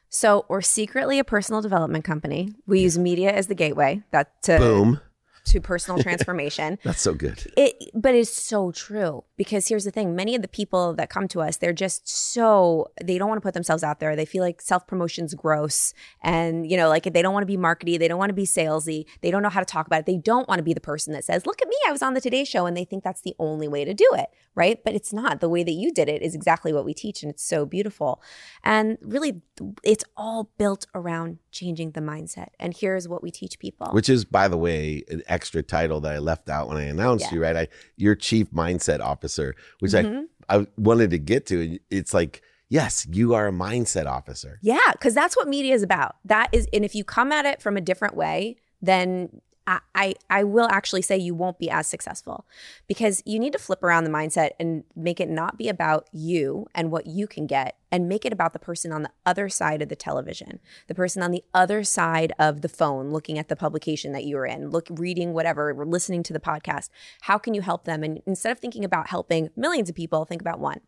So 0.09 0.45
we're 0.49 0.61
secretly 0.61 1.19
a 1.19 1.25
personal 1.25 1.61
development 1.61 2.05
company. 2.05 2.55
We 2.67 2.81
use 2.81 2.97
media 2.97 3.33
as 3.33 3.49
the 3.49 3.55
gateway 3.55 4.03
that 4.13 4.41
to 4.45 4.59
Boom. 4.59 5.01
To 5.47 5.61
personal 5.61 6.03
transformation. 6.03 6.79
That's 6.85 7.01
so 7.01 7.15
good. 7.15 7.51
It, 7.57 7.91
but 7.95 8.15
it's 8.15 8.31
so 8.31 8.73
true 8.73 9.25
because 9.37 9.69
here's 9.69 9.85
the 9.85 9.91
thing: 9.91 10.15
many 10.15 10.35
of 10.35 10.43
the 10.43 10.49
people 10.49 10.95
that 10.95 11.09
come 11.09 11.29
to 11.29 11.41
us, 11.41 11.57
they're 11.57 11.73
just 11.73 12.09
so 12.09 12.91
they 13.03 13.19
don't 13.19 13.29
want 13.29 13.39
to 13.39 13.43
put 13.43 13.55
themselves 13.55 13.83
out 13.83 14.01
there. 14.01 14.17
They 14.17 14.25
feel 14.25 14.43
like 14.43 14.61
self 14.61 14.87
promotion's 14.87 15.35
gross, 15.35 15.95
and 16.23 16.71
you 16.71 16.77
know, 16.77 16.89
like 16.89 17.05
they 17.05 17.23
don't 17.23 17.33
want 17.33 17.43
to 17.43 17.47
be 17.47 17.57
markety, 17.57 17.99
they 17.99 18.09
don't 18.09 18.19
want 18.19 18.31
to 18.31 18.35
be 18.35 18.47
salesy, 18.47 19.07
they 19.23 19.31
don't 19.31 19.43
know 19.43 19.49
how 19.49 19.61
to 19.61 19.67
talk 19.67 19.87
about 19.87 20.01
it. 20.01 20.07
They 20.07 20.19
don't 20.19 20.49
want 20.49 20.59
to 20.59 20.65
be 20.65 20.75
the 20.75 20.81
person 20.81 21.13
that 21.13 21.25
says, 21.25 21.47
"Look 21.47 21.63
at 21.63 21.69
me, 21.69 21.77
I 21.87 21.93
was 21.93 22.03
on 22.03 22.15
the 22.15 22.21
Today 22.21 22.45
Show," 22.45 22.67
and 22.67 22.77
they 22.77 22.85
think 22.85 23.05
that's 23.05 23.23
the 23.23 23.35
only 23.39 23.69
way 23.69 23.85
to 23.85 23.95
do 23.95 24.09
it, 24.15 24.27
right? 24.55 24.83
But 24.85 24.95
it's 24.95 25.13
not. 25.13 25.41
The 25.41 25.49
way 25.49 25.63
that 25.63 25.73
you 25.73 25.93
did 25.93 26.09
it 26.09 26.23
is 26.23 26.35
exactly 26.35 26.73
what 26.73 26.85
we 26.85 26.95
teach, 26.95 27.23
and 27.23 27.31
it's 27.31 27.45
so 27.45 27.65
beautiful. 27.67 28.21
And 28.65 28.99
really, 29.01 29.43
it's 29.83 30.05
all 30.17 30.51
built 30.59 30.87
around 30.95 31.39
changing 31.57 31.93
the 31.93 32.01
mindset. 32.01 32.49
And 32.61 32.77
here's 32.77 33.09
what 33.09 33.23
we 33.23 33.31
teach 33.31 33.59
people. 33.59 33.89
Which 33.93 34.09
is, 34.09 34.25
by 34.25 34.49
the 34.49 34.57
way, 34.57 35.03
an 35.09 35.23
extra 35.27 35.63
title 35.63 36.01
that 36.03 36.13
I 36.13 36.19
left 36.19 36.49
out 36.49 36.69
when 36.69 36.77
I 36.77 36.83
announced 36.85 37.27
Yeah. 37.27 37.35
you, 37.35 37.43
right? 37.43 37.57
I 37.57 37.69
your 37.97 38.15
chief 38.15 38.51
mindset 38.51 39.01
officer, 39.01 39.55
which 39.81 39.93
Mhm. 39.93 40.25
I 40.49 40.59
I 40.59 40.67
wanted 40.77 41.11
to 41.11 41.19
get 41.19 41.47
to. 41.47 41.79
It's 41.91 42.15
like, 42.15 42.41
yes, 42.69 43.07
you 43.11 43.35
are 43.35 43.49
a 43.49 43.53
mindset 43.53 44.07
officer. 44.07 44.59
Yeah, 44.63 44.79
because 44.93 45.13
that's 45.15 45.37
what 45.37 45.49
media 45.49 45.75
is 45.75 45.83
about. 45.83 46.17
That 46.25 46.49
is, 46.53 46.69
and 46.73 46.85
if 46.85 46.95
you 46.95 47.03
come 47.03 47.33
at 47.33 47.45
it 47.47 47.61
from 47.61 47.77
a 47.77 47.81
different 47.81 48.15
way, 48.15 48.57
then 48.81 49.41
I, 49.67 50.15
I 50.31 50.45
will 50.45 50.69
actually 50.69 51.03
say 51.03 51.17
you 51.17 51.35
won't 51.35 51.59
be 51.59 51.69
as 51.69 51.89
successful 51.89 52.47
because 52.87 53.23
you 53.27 53.41
need 53.41 53.53
to 53.53 53.59
flip 53.59 53.83
around 53.83 54.05
the 54.05 54.11
mindset 54.11 54.51
and 54.61 54.85
make 54.95 55.19
it 55.21 55.29
not 55.29 55.59
be 55.59 55.69
about 55.69 56.09
you 56.13 56.67
and 56.75 56.93
what 56.93 57.07
you 57.07 57.27
can 57.27 57.47
get 57.47 57.77
and 57.91 58.09
make 58.09 58.25
it 58.25 58.33
about 58.33 58.53
the 58.53 58.59
person 58.61 58.93
on 58.93 59.03
the 59.03 59.11
other 59.25 59.49
side 59.49 59.83
of 59.83 59.89
the 59.89 59.97
television, 59.97 60.61
the 60.87 60.95
person 60.95 61.23
on 61.23 61.33
the 61.33 61.43
other 61.53 61.83
side 61.83 62.33
of 62.39 62.61
the 62.61 62.69
phone 62.69 63.11
looking 63.11 63.39
at 63.39 63.49
the 63.49 63.57
publication 63.57 64.13
that 64.13 64.25
you 64.25 64.37
were 64.37 64.47
in, 64.47 64.71
look 64.71 64.87
reading 64.91 65.33
whatever, 65.33 65.75
listening 65.85 66.23
to 66.23 66.33
the 66.33 66.41
podcast. 66.41 66.91
How 67.23 67.39
can 67.39 67.55
you 67.55 67.63
help 67.63 67.85
them? 67.85 68.05
And 68.05 68.23
instead 68.27 68.53
of 68.53 68.61
thinking 68.61 68.85
about 68.85 69.09
helping 69.09 69.51
millions 69.57 69.89
of 69.89 69.97
people, 69.97 70.25
think 70.25 70.41
about 70.41 70.61
one. 70.61 70.81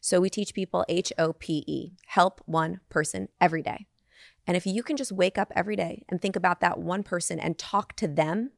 So 0.00 0.20
we 0.20 0.28
teach 0.28 0.54
people 0.54 0.84
H 0.88 1.12
O 1.18 1.32
P 1.32 1.64
E, 1.66 1.92
help 2.06 2.42
one 2.46 2.80
person 2.88 3.28
every 3.40 3.62
day. 3.62 3.86
And 4.48 4.56
if 4.56 4.66
you 4.66 4.82
can 4.82 4.96
just 4.96 5.12
wake 5.12 5.36
up 5.36 5.52
every 5.54 5.76
day 5.76 6.04
and 6.08 6.20
think 6.20 6.34
about 6.34 6.60
that 6.60 6.78
one 6.78 7.02
person 7.02 7.38
and 7.38 7.58
talk 7.58 7.94
to 7.96 8.08
them, 8.08 8.50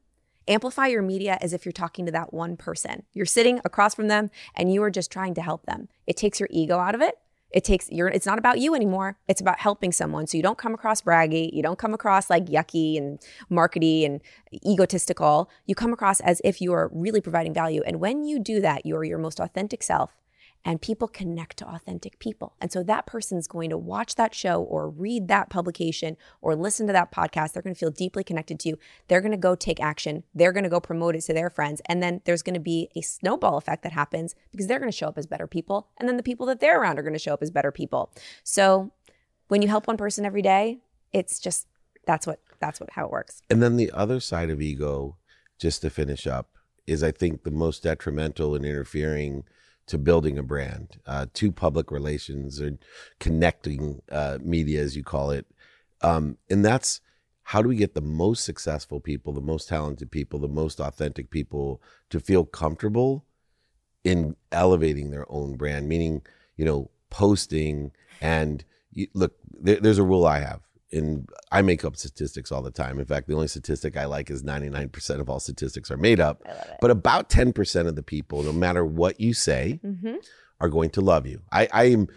amplify 0.46 0.86
your 0.86 1.02
media 1.02 1.36
as 1.40 1.52
if 1.52 1.66
you're 1.66 1.72
talking 1.72 2.06
to 2.06 2.12
that 2.12 2.32
one 2.32 2.56
person. 2.56 3.02
You're 3.12 3.26
sitting 3.26 3.60
across 3.64 3.96
from 3.96 4.06
them 4.06 4.30
and 4.54 4.72
you 4.72 4.84
are 4.84 4.90
just 4.90 5.10
trying 5.10 5.34
to 5.34 5.42
help 5.42 5.66
them. 5.66 5.88
It 6.06 6.16
takes 6.16 6.38
your 6.38 6.48
ego 6.52 6.78
out 6.78 6.94
of 6.94 7.00
it. 7.00 7.18
It 7.50 7.64
takes 7.64 7.90
your 7.90 8.06
it's 8.06 8.24
not 8.24 8.38
about 8.38 8.60
you 8.60 8.76
anymore. 8.76 9.18
It's 9.26 9.40
about 9.40 9.58
helping 9.58 9.90
someone. 9.90 10.28
So 10.28 10.36
you 10.36 10.44
don't 10.44 10.56
come 10.56 10.74
across 10.74 11.02
braggy, 11.02 11.52
you 11.52 11.64
don't 11.64 11.80
come 11.80 11.92
across 11.92 12.30
like 12.30 12.46
yucky 12.46 12.96
and 12.96 13.18
markety 13.50 14.06
and 14.06 14.20
egotistical. 14.64 15.50
You 15.66 15.74
come 15.74 15.92
across 15.92 16.20
as 16.20 16.40
if 16.44 16.60
you 16.60 16.72
are 16.72 16.88
really 16.94 17.20
providing 17.20 17.52
value. 17.52 17.82
And 17.84 17.98
when 17.98 18.24
you 18.24 18.38
do 18.38 18.60
that, 18.60 18.86
you 18.86 18.94
are 18.94 19.02
your 19.02 19.18
most 19.18 19.40
authentic 19.40 19.82
self 19.82 20.16
and 20.64 20.80
people 20.80 21.08
connect 21.08 21.56
to 21.58 21.68
authentic 21.68 22.18
people. 22.18 22.54
And 22.60 22.70
so 22.70 22.82
that 22.82 23.06
person's 23.06 23.46
going 23.46 23.70
to 23.70 23.78
watch 23.78 24.16
that 24.16 24.34
show 24.34 24.62
or 24.62 24.88
read 24.88 25.28
that 25.28 25.48
publication 25.48 26.16
or 26.42 26.54
listen 26.54 26.86
to 26.86 26.92
that 26.92 27.12
podcast. 27.12 27.52
They're 27.52 27.62
going 27.62 27.74
to 27.74 27.78
feel 27.78 27.90
deeply 27.90 28.24
connected 28.24 28.60
to 28.60 28.70
you. 28.70 28.78
They're 29.08 29.20
going 29.20 29.30
to 29.32 29.38
go 29.38 29.54
take 29.54 29.80
action. 29.80 30.24
They're 30.34 30.52
going 30.52 30.64
to 30.64 30.70
go 30.70 30.80
promote 30.80 31.16
it 31.16 31.22
to 31.22 31.32
their 31.32 31.50
friends. 31.50 31.80
And 31.86 32.02
then 32.02 32.20
there's 32.24 32.42
going 32.42 32.54
to 32.54 32.60
be 32.60 32.90
a 32.94 33.00
snowball 33.00 33.56
effect 33.56 33.82
that 33.84 33.92
happens 33.92 34.34
because 34.52 34.66
they're 34.66 34.78
going 34.78 34.90
to 34.90 34.96
show 34.96 35.08
up 35.08 35.18
as 35.18 35.26
better 35.26 35.46
people. 35.46 35.88
And 35.98 36.08
then 36.08 36.16
the 36.16 36.22
people 36.22 36.46
that 36.46 36.60
they're 36.60 36.80
around 36.80 36.98
are 36.98 37.02
going 37.02 37.14
to 37.14 37.18
show 37.18 37.34
up 37.34 37.42
as 37.42 37.50
better 37.50 37.72
people. 37.72 38.12
So 38.44 38.92
when 39.48 39.62
you 39.62 39.68
help 39.68 39.86
one 39.86 39.96
person 39.96 40.26
every 40.26 40.42
day, 40.42 40.78
it's 41.12 41.40
just 41.40 41.66
that's 42.06 42.26
what 42.26 42.40
that's 42.60 42.80
what 42.80 42.90
how 42.90 43.06
it 43.06 43.10
works. 43.10 43.42
And 43.50 43.62
then 43.62 43.76
the 43.76 43.90
other 43.92 44.20
side 44.20 44.50
of 44.50 44.60
ego, 44.60 45.16
just 45.58 45.82
to 45.82 45.90
finish 45.90 46.26
up, 46.26 46.50
is 46.86 47.02
I 47.02 47.12
think 47.12 47.42
the 47.42 47.50
most 47.50 47.82
detrimental 47.82 48.54
and 48.54 48.64
interfering 48.64 49.44
to 49.90 49.98
building 49.98 50.38
a 50.38 50.42
brand, 50.42 50.98
uh, 51.06 51.26
to 51.34 51.50
public 51.50 51.90
relations 51.90 52.60
or 52.60 52.78
connecting 53.18 54.00
uh, 54.12 54.38
media, 54.40 54.80
as 54.80 54.96
you 54.96 55.02
call 55.02 55.32
it. 55.32 55.46
Um, 56.00 56.38
and 56.48 56.64
that's 56.64 57.00
how 57.42 57.60
do 57.60 57.68
we 57.68 57.74
get 57.74 57.94
the 57.94 58.00
most 58.00 58.44
successful 58.44 59.00
people, 59.00 59.32
the 59.32 59.40
most 59.40 59.68
talented 59.68 60.12
people, 60.12 60.38
the 60.38 60.46
most 60.46 60.78
authentic 60.78 61.28
people 61.30 61.82
to 62.08 62.20
feel 62.20 62.44
comfortable 62.44 63.24
in 64.04 64.36
elevating 64.52 65.10
their 65.10 65.26
own 65.28 65.56
brand, 65.56 65.88
meaning, 65.88 66.22
you 66.56 66.64
know, 66.64 66.88
posting 67.10 67.90
and 68.20 68.64
you, 68.92 69.08
look, 69.12 69.34
there, 69.50 69.80
there's 69.80 69.98
a 69.98 70.04
rule 70.04 70.24
I 70.24 70.38
have. 70.38 70.60
And 70.92 71.28
I 71.52 71.62
make 71.62 71.84
up 71.84 71.96
statistics 71.96 72.50
all 72.50 72.62
the 72.62 72.70
time. 72.72 72.98
In 72.98 73.04
fact, 73.06 73.28
the 73.28 73.34
only 73.34 73.46
statistic 73.48 73.96
I 73.96 74.06
like 74.06 74.28
is 74.30 74.42
99% 74.42 75.20
of 75.20 75.30
all 75.30 75.38
statistics 75.38 75.90
are 75.90 75.96
made 75.96 76.18
up. 76.18 76.42
I 76.44 76.48
love 76.48 76.58
it. 76.62 76.76
But 76.80 76.90
about 76.90 77.28
10% 77.30 77.86
of 77.86 77.94
the 77.94 78.02
people, 78.02 78.42
no 78.42 78.52
matter 78.52 78.84
what 78.84 79.20
you 79.20 79.32
say, 79.32 79.78
Mm-hmm. 79.84 80.16
are 80.60 80.68
going 80.68 80.90
to 80.90 81.00
love 81.00 81.26
you. 81.26 81.42
I, 81.52 81.68
I 81.72 81.84
am 81.84 82.08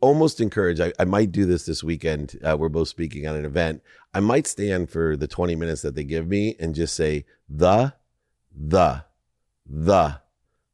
almost 0.00 0.40
encouraged. 0.40 0.80
I, 0.80 0.92
I 0.98 1.04
might 1.04 1.30
do 1.30 1.44
this 1.44 1.66
this 1.66 1.84
weekend. 1.84 2.38
Uh, 2.42 2.56
we're 2.58 2.68
both 2.70 2.88
speaking 2.88 3.26
at 3.26 3.34
an 3.36 3.44
event. 3.44 3.82
I 4.14 4.20
might 4.20 4.46
stand 4.46 4.88
for 4.90 5.16
the 5.16 5.28
20 5.28 5.54
minutes 5.54 5.82
that 5.82 5.94
they 5.94 6.04
give 6.04 6.26
me 6.26 6.56
and 6.58 6.74
just 6.74 6.94
say 6.96 7.24
the, 7.48 7.92
the, 8.56 9.04
the, 9.68 10.20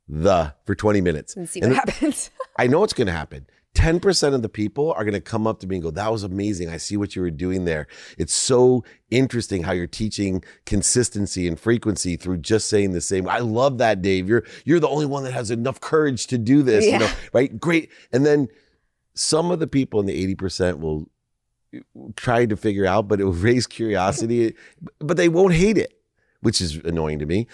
the 0.08 0.54
for 0.64 0.74
20 0.74 1.00
minutes. 1.00 1.36
And 1.36 1.48
see 1.48 1.60
And 1.60 1.72
what 1.74 1.88
happens. 1.90 2.30
I 2.56 2.66
know 2.68 2.84
it's 2.84 2.92
going 2.94 3.06
to 3.08 3.12
happen. 3.12 3.46
10% 3.74 4.34
of 4.34 4.42
the 4.42 4.48
people 4.48 4.92
are 4.92 5.04
going 5.04 5.14
to 5.14 5.20
come 5.20 5.46
up 5.46 5.60
to 5.60 5.66
me 5.66 5.76
and 5.76 5.82
go, 5.82 5.90
That 5.90 6.10
was 6.10 6.24
amazing. 6.24 6.68
I 6.68 6.78
see 6.78 6.96
what 6.96 7.14
you 7.14 7.22
were 7.22 7.30
doing 7.30 7.64
there. 7.64 7.86
It's 8.16 8.34
so 8.34 8.84
interesting 9.10 9.62
how 9.62 9.72
you're 9.72 9.86
teaching 9.86 10.42
consistency 10.66 11.46
and 11.46 11.58
frequency 11.58 12.16
through 12.16 12.38
just 12.38 12.68
saying 12.68 12.92
the 12.92 13.00
same. 13.00 13.28
I 13.28 13.38
love 13.38 13.78
that, 13.78 14.02
Dave. 14.02 14.28
You're 14.28 14.44
you're 14.64 14.80
the 14.80 14.88
only 14.88 15.06
one 15.06 15.24
that 15.24 15.32
has 15.32 15.50
enough 15.50 15.80
courage 15.80 16.26
to 16.28 16.38
do 16.38 16.62
this. 16.62 16.86
You 16.86 16.98
know, 16.98 17.12
right? 17.32 17.58
Great. 17.60 17.90
And 18.12 18.26
then 18.26 18.48
some 19.14 19.50
of 19.50 19.58
the 19.58 19.66
people 19.66 20.00
in 20.00 20.06
the 20.06 20.34
80% 20.34 20.78
will 20.78 21.08
try 22.16 22.46
to 22.46 22.56
figure 22.56 22.86
out, 22.86 23.08
but 23.08 23.20
it 23.20 23.24
will 23.24 23.32
raise 23.32 23.66
curiosity, 23.66 24.54
but 24.98 25.16
they 25.16 25.28
won't 25.28 25.54
hate 25.54 25.78
it, 25.78 26.00
which 26.40 26.60
is 26.60 26.76
annoying 26.76 27.18
to 27.18 27.26
me. 27.26 27.46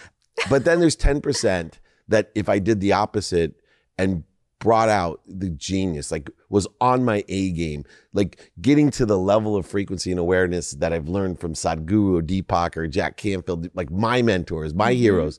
But 0.50 0.64
then 0.64 0.80
there's 0.80 0.96
10% 0.96 1.74
that 2.08 2.30
if 2.34 2.48
I 2.48 2.58
did 2.58 2.80
the 2.80 2.92
opposite 2.92 3.54
and 3.96 4.24
brought 4.64 4.88
out 4.88 5.20
the 5.28 5.50
genius, 5.50 6.10
like 6.10 6.30
was 6.48 6.66
on 6.80 7.04
my 7.04 7.22
A 7.28 7.50
game, 7.52 7.84
like 8.14 8.50
getting 8.62 8.90
to 8.92 9.04
the 9.04 9.18
level 9.18 9.56
of 9.56 9.66
frequency 9.66 10.10
and 10.10 10.18
awareness 10.18 10.70
that 10.72 10.90
I've 10.94 11.06
learned 11.08 11.38
from 11.38 11.52
Sadhguru 11.52 12.18
or 12.18 12.22
Deepak 12.22 12.76
or 12.78 12.86
Jack 12.88 13.18
Canfield, 13.18 13.68
like 13.74 13.90
my 13.90 14.22
mentors, 14.22 14.72
my 14.72 14.92
Mm-hmm. 14.92 15.02
heroes, 15.02 15.38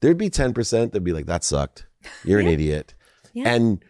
there'd 0.00 0.16
be 0.16 0.30
10% 0.30 0.70
that'd 0.70 1.02
be 1.02 1.12
like, 1.12 1.26
that 1.26 1.42
sucked. 1.42 1.86
You're 2.24 2.38
an 2.38 2.46
idiot. 2.56 2.94
Yeah. 3.32 3.52
And 3.52 3.84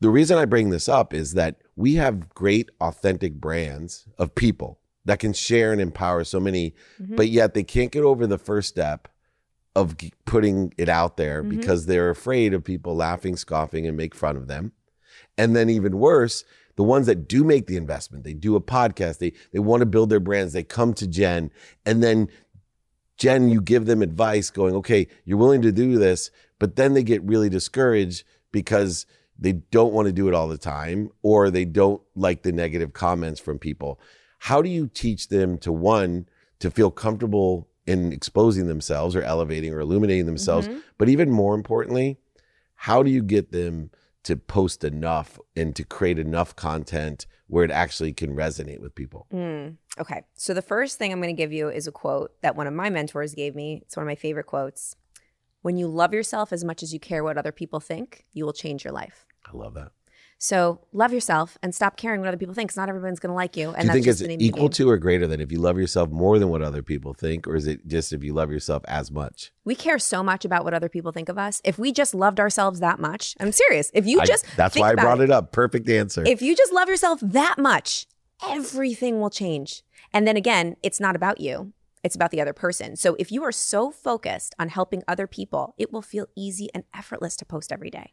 the 0.00 0.10
reason 0.10 0.36
I 0.36 0.46
bring 0.46 0.70
this 0.70 0.88
up 0.88 1.14
is 1.14 1.34
that 1.34 1.60
we 1.76 1.94
have 1.94 2.28
great, 2.30 2.70
authentic 2.80 3.34
brands 3.34 4.08
of 4.18 4.34
people 4.34 4.80
that 5.04 5.20
can 5.20 5.32
share 5.32 5.70
and 5.70 5.80
empower 5.80 6.24
so 6.24 6.40
many, 6.40 6.74
Mhm. 7.00 7.14
but 7.16 7.28
yet 7.28 7.54
they 7.54 7.62
can't 7.62 7.92
get 7.92 8.02
over 8.02 8.26
the 8.26 8.38
first 8.38 8.68
step 8.68 9.06
of 9.76 9.94
putting 10.24 10.72
it 10.78 10.88
out 10.88 11.16
there 11.18 11.44
Mhm. 11.44 11.50
because 11.50 11.86
they're 11.86 12.10
afraid 12.10 12.52
of 12.54 12.64
people 12.64 12.96
laughing, 12.96 13.36
scoffing, 13.36 13.86
and 13.86 13.96
make 13.96 14.14
fun 14.14 14.36
of 14.36 14.48
them. 14.48 14.72
And 15.38 15.54
then 15.54 15.68
even 15.70 15.98
worse, 15.98 16.44
the 16.76 16.82
ones 16.82 17.06
that 17.06 17.28
do 17.28 17.44
make 17.44 17.66
the 17.66 17.76
investment, 17.76 18.24
they 18.24 18.32
do 18.32 18.56
a 18.56 18.60
podcast, 18.60 19.18
they 19.18 19.32
they 19.52 19.58
want 19.58 19.80
to 19.82 19.86
build 19.86 20.08
their 20.10 20.18
brands, 20.18 20.54
they 20.54 20.62
come 20.64 20.94
to 20.94 21.06
Jen, 21.06 21.50
and 21.84 22.02
then 22.02 22.28
Jen, 23.18 23.48
you 23.48 23.60
give 23.60 23.86
them 23.86 24.02
advice 24.02 24.50
going, 24.50 24.74
okay, 24.74 25.06
you're 25.24 25.38
willing 25.38 25.62
to 25.62 25.72
do 25.72 25.98
this, 25.98 26.30
but 26.58 26.76
then 26.76 26.94
they 26.94 27.02
get 27.02 27.22
really 27.22 27.48
discouraged 27.48 28.24
because 28.52 29.06
they 29.38 29.52
don't 29.52 29.92
want 29.92 30.06
to 30.06 30.12
do 30.12 30.28
it 30.28 30.34
all 30.34 30.48
the 30.48 30.58
time 30.58 31.10
or 31.22 31.50
they 31.50 31.64
don't 31.64 32.02
like 32.14 32.42
the 32.42 32.52
negative 32.52 32.92
comments 32.92 33.40
from 33.40 33.58
people. 33.58 34.00
How 34.40 34.60
do 34.62 34.68
you 34.68 34.86
teach 34.86 35.28
them 35.28 35.56
to 35.58 35.72
one, 35.72 36.26
to 36.60 36.70
feel 36.70 36.90
comfortable 36.90 37.68
in 37.86 38.12
exposing 38.12 38.66
themselves 38.66 39.14
or 39.14 39.22
elevating 39.22 39.72
or 39.72 39.80
illuminating 39.80 40.26
themselves? 40.26 40.68
Mhm. 40.68 40.82
But 40.98 41.08
even 41.08 41.30
more 41.30 41.54
importantly, 41.54 42.18
how 42.74 43.02
do 43.02 43.10
you 43.10 43.22
get 43.22 43.52
them 43.52 43.90
to 44.24 44.36
post 44.36 44.82
enough 44.82 45.38
and 45.54 45.74
to 45.76 45.84
create 45.84 46.18
enough 46.18 46.56
content 46.56 47.26
where 47.46 47.64
it 47.64 47.70
actually 47.70 48.12
can 48.12 48.34
resonate 48.34 48.80
with 48.80 48.94
people? 48.94 49.26
Mm, 49.32 49.76
okay. 50.00 50.24
So 50.34 50.52
the 50.52 50.62
first 50.62 50.98
thing 50.98 51.12
I'm 51.12 51.20
going 51.20 51.34
to 51.34 51.40
give 51.40 51.52
you 51.52 51.68
is 51.68 51.86
a 51.86 51.92
quote 51.92 52.32
that 52.42 52.56
one 52.56 52.66
of 52.66 52.74
my 52.74 52.90
mentors 52.90 53.34
gave 53.34 53.54
me. 53.54 53.82
It's 53.82 53.96
one 53.96 54.02
of 54.02 54.08
my 54.08 54.16
favorite 54.16 54.46
quotes. 54.46 54.96
When 55.62 55.76
you 55.76 55.86
love 55.88 56.12
yourself 56.12 56.52
as 56.52 56.64
much 56.64 56.82
as 56.82 56.92
you 56.92 57.00
care 57.00 57.24
what 57.24 57.38
other 57.38 57.52
people 57.52 57.80
think, 57.80 58.24
you 58.32 58.44
will 58.44 58.52
change 58.52 58.84
your 58.84 58.92
life. 58.92 59.26
I 59.46 59.56
love 59.56 59.74
that. 59.74 59.92
So 60.38 60.80
love 60.92 61.12
yourself 61.12 61.56
and 61.62 61.74
stop 61.74 61.96
caring 61.96 62.20
what 62.20 62.28
other 62.28 62.36
people 62.36 62.54
think. 62.54 62.68
Because 62.68 62.76
not 62.76 62.88
everyone's 62.88 63.18
going 63.18 63.30
to 63.30 63.34
like 63.34 63.56
you. 63.56 63.70
And 63.70 63.76
Do 63.76 63.80
you 63.80 63.86
that's 63.86 63.94
think 63.94 64.06
it's 64.06 64.20
the 64.20 64.28
name 64.28 64.34
of 64.34 64.38
the 64.40 64.44
equal 64.46 64.68
to 64.68 64.90
or 64.90 64.98
greater 64.98 65.26
than 65.26 65.40
if 65.40 65.50
you 65.50 65.58
love 65.58 65.78
yourself 65.78 66.10
more 66.10 66.38
than 66.38 66.50
what 66.50 66.62
other 66.62 66.82
people 66.82 67.14
think, 67.14 67.46
or 67.46 67.56
is 67.56 67.66
it 67.66 67.86
just 67.86 68.12
if 68.12 68.22
you 68.22 68.34
love 68.34 68.50
yourself 68.50 68.84
as 68.86 69.10
much? 69.10 69.52
We 69.64 69.74
care 69.74 69.98
so 69.98 70.22
much 70.22 70.44
about 70.44 70.64
what 70.64 70.74
other 70.74 70.88
people 70.88 71.12
think 71.12 71.28
of 71.28 71.38
us. 71.38 71.60
If 71.64 71.78
we 71.78 71.90
just 71.92 72.14
loved 72.14 72.38
ourselves 72.38 72.80
that 72.80 72.98
much, 72.98 73.34
I'm 73.40 73.52
serious. 73.52 73.90
If 73.94 74.06
you 74.06 74.20
I- 74.20 74.26
just 74.26 74.44
that's 74.56 74.76
why 74.76 74.90
I 74.90 74.94
brought 74.94 75.20
it 75.20 75.30
up. 75.30 75.52
Perfect 75.52 75.88
answer. 75.88 76.22
If 76.26 76.42
you 76.42 76.54
just 76.54 76.72
love 76.72 76.88
yourself 76.88 77.20
that 77.22 77.56
much, 77.58 78.06
everything 78.46 79.20
will 79.20 79.30
change. 79.30 79.82
And 80.12 80.26
then 80.26 80.36
again, 80.36 80.76
it's 80.82 81.00
not 81.00 81.16
about 81.16 81.40
you. 81.40 81.72
It's 82.04 82.14
about 82.14 82.30
the 82.30 82.40
other 82.40 82.52
person. 82.52 82.94
So 82.94 83.16
if 83.18 83.32
you 83.32 83.42
are 83.42 83.50
so 83.50 83.90
focused 83.90 84.54
on 84.60 84.68
helping 84.68 85.02
other 85.08 85.26
people, 85.26 85.74
it 85.76 85.92
will 85.92 86.02
feel 86.02 86.26
easy 86.36 86.68
and 86.72 86.84
effortless 86.94 87.36
to 87.38 87.44
post 87.44 87.72
every 87.72 87.90
day. 87.90 88.12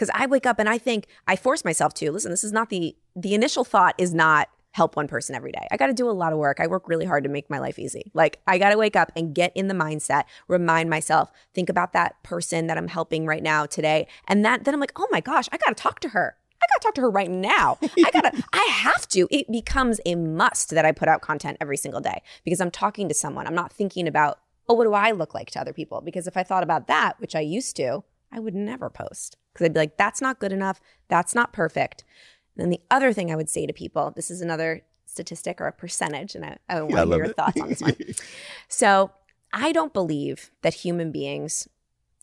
Cuz 0.00 0.10
I 0.14 0.24
wake 0.24 0.46
up 0.46 0.58
and 0.58 0.68
I 0.68 0.78
think 0.78 1.06
I 1.28 1.36
force 1.36 1.62
myself 1.62 1.92
to. 1.94 2.10
Listen, 2.10 2.30
this 2.30 2.42
is 2.42 2.52
not 2.52 2.70
the 2.70 2.96
the 3.14 3.34
initial 3.34 3.64
thought 3.64 3.94
is 3.98 4.14
not 4.14 4.48
help 4.72 4.96
one 4.96 5.08
person 5.08 5.34
every 5.34 5.52
day. 5.52 5.66
I 5.70 5.76
got 5.76 5.88
to 5.88 5.92
do 5.92 6.08
a 6.08 6.12
lot 6.12 6.32
of 6.32 6.38
work. 6.38 6.58
I 6.58 6.66
work 6.66 6.88
really 6.88 7.04
hard 7.04 7.24
to 7.24 7.30
make 7.30 7.50
my 7.50 7.58
life 7.58 7.78
easy. 7.78 8.10
Like 8.14 8.40
I 8.46 8.56
got 8.56 8.70
to 8.70 8.78
wake 8.78 8.96
up 8.96 9.12
and 9.14 9.34
get 9.34 9.52
in 9.54 9.68
the 9.68 9.74
mindset, 9.74 10.24
remind 10.48 10.88
myself, 10.88 11.30
think 11.54 11.68
about 11.68 11.92
that 11.92 12.22
person 12.22 12.66
that 12.68 12.78
I'm 12.78 12.88
helping 12.88 13.26
right 13.26 13.42
now 13.42 13.66
today. 13.66 14.06
And 14.26 14.42
that 14.44 14.64
then 14.64 14.72
I'm 14.72 14.80
like, 14.80 14.92
"Oh 14.96 15.08
my 15.10 15.20
gosh, 15.20 15.48
I 15.52 15.58
got 15.58 15.76
to 15.76 15.82
talk 15.82 16.00
to 16.00 16.08
her." 16.10 16.36
I 16.62 16.66
gotta 16.66 16.82
talk 16.82 16.94
to 16.96 17.00
her 17.00 17.10
right 17.10 17.30
now. 17.30 17.78
I 17.82 18.10
gotta, 18.10 18.44
I 18.52 18.68
have 18.70 19.08
to. 19.08 19.26
It 19.30 19.50
becomes 19.50 19.98
a 20.04 20.14
must 20.14 20.70
that 20.70 20.84
I 20.84 20.92
put 20.92 21.08
out 21.08 21.22
content 21.22 21.56
every 21.58 21.78
single 21.78 22.02
day 22.02 22.22
because 22.44 22.60
I'm 22.60 22.70
talking 22.70 23.08
to 23.08 23.14
someone. 23.14 23.46
I'm 23.46 23.54
not 23.54 23.72
thinking 23.72 24.06
about, 24.06 24.40
oh, 24.68 24.74
what 24.74 24.84
do 24.84 24.92
I 24.92 25.12
look 25.12 25.32
like 25.32 25.50
to 25.52 25.60
other 25.60 25.72
people? 25.72 26.02
Because 26.02 26.26
if 26.26 26.36
I 26.36 26.42
thought 26.42 26.62
about 26.62 26.86
that, 26.86 27.18
which 27.18 27.34
I 27.34 27.40
used 27.40 27.76
to, 27.76 28.04
I 28.32 28.40
would 28.40 28.54
never 28.54 28.90
post 28.90 29.36
because 29.52 29.64
I'd 29.64 29.74
be 29.74 29.80
like, 29.80 29.96
that's 29.96 30.20
not 30.20 30.38
good 30.38 30.52
enough. 30.52 30.80
That's 31.08 31.34
not 31.34 31.52
perfect. 31.52 32.04
And 32.56 32.62
then 32.62 32.70
the 32.70 32.80
other 32.90 33.12
thing 33.12 33.30
I 33.30 33.36
would 33.36 33.50
say 33.50 33.66
to 33.66 33.72
people, 33.72 34.12
this 34.14 34.30
is 34.30 34.40
another 34.40 34.82
statistic 35.06 35.60
or 35.60 35.66
a 35.66 35.72
percentage, 35.72 36.34
and 36.34 36.44
I, 36.44 36.58
I 36.68 36.82
want 36.82 36.94
I 36.94 37.04
to 37.04 37.06
hear 37.08 37.16
your 37.16 37.24
it. 37.26 37.36
thoughts 37.36 37.60
on 37.60 37.68
this 37.68 37.80
one. 37.80 37.96
So 38.68 39.10
I 39.52 39.72
don't 39.72 39.92
believe 39.92 40.50
that 40.62 40.74
human 40.74 41.10
beings 41.10 41.68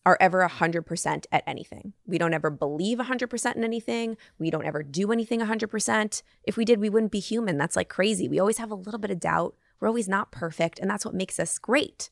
are 0.06 0.18
ever 0.22 0.48
100% 0.48 1.26
at 1.34 1.44
anything. 1.46 1.92
We 2.06 2.18
don't 2.18 2.34
ever 2.34 2.50
believe 2.50 2.98
100% 2.98 3.56
in 3.58 3.64
anything. 3.66 4.16
We 4.40 4.50
don't 4.50 4.66
ever 4.66 4.82
do 4.82 5.12
anything 5.12 5.42
100%. 5.42 6.22
If 6.44 6.56
we 6.56 6.64
did, 6.64 6.80
we 6.80 6.90
wouldn't 6.90 7.12
be 7.12 7.20
human. 7.20 7.58
That's 7.58 7.76
like 7.76 7.90
crazy. 7.90 8.30
We 8.30 8.40
always 8.40 8.58
have 8.58 8.72
a 8.72 8.76
little 8.76 9.02
bit 9.02 9.12
of 9.12 9.20
doubt. 9.20 9.56
We're 9.82 9.90
always 9.90 10.08
not 10.08 10.32
perfect, 10.32 10.80
and 10.80 10.90
that's 10.90 11.04
what 11.04 11.14
makes 11.14 11.40
us 11.42 11.60
great. 11.60 12.10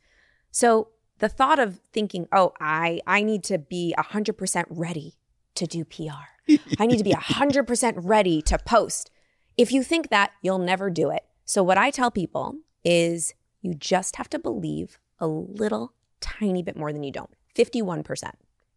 So 0.51 0.89
the 1.19 1.29
thought 1.29 1.59
of 1.59 1.79
thinking, 1.93 2.27
"Oh, 2.31 2.53
I 2.59 3.01
I 3.07 3.23
need 3.23 3.43
to 3.45 3.57
be 3.57 3.93
100% 3.97 4.65
ready 4.69 5.15
to 5.55 5.65
do 5.65 5.85
PR. 5.85 6.57
I 6.79 6.85
need 6.85 6.97
to 6.97 7.03
be 7.03 7.13
100% 7.13 7.93
ready 7.97 8.41
to 8.43 8.57
post." 8.57 9.11
If 9.57 9.71
you 9.71 9.83
think 9.83 10.09
that, 10.09 10.31
you'll 10.41 10.59
never 10.59 10.89
do 10.89 11.09
it. 11.09 11.23
So 11.45 11.63
what 11.63 11.77
I 11.77 11.91
tell 11.91 12.11
people 12.11 12.55
is 12.83 13.33
you 13.61 13.73
just 13.73 14.17
have 14.17 14.29
to 14.31 14.39
believe 14.39 14.99
a 15.19 15.27
little 15.27 15.93
tiny 16.19 16.61
bit 16.61 16.75
more 16.75 16.91
than 16.91 17.03
you 17.03 17.11
don't. 17.11 17.29
51%. 17.55 18.31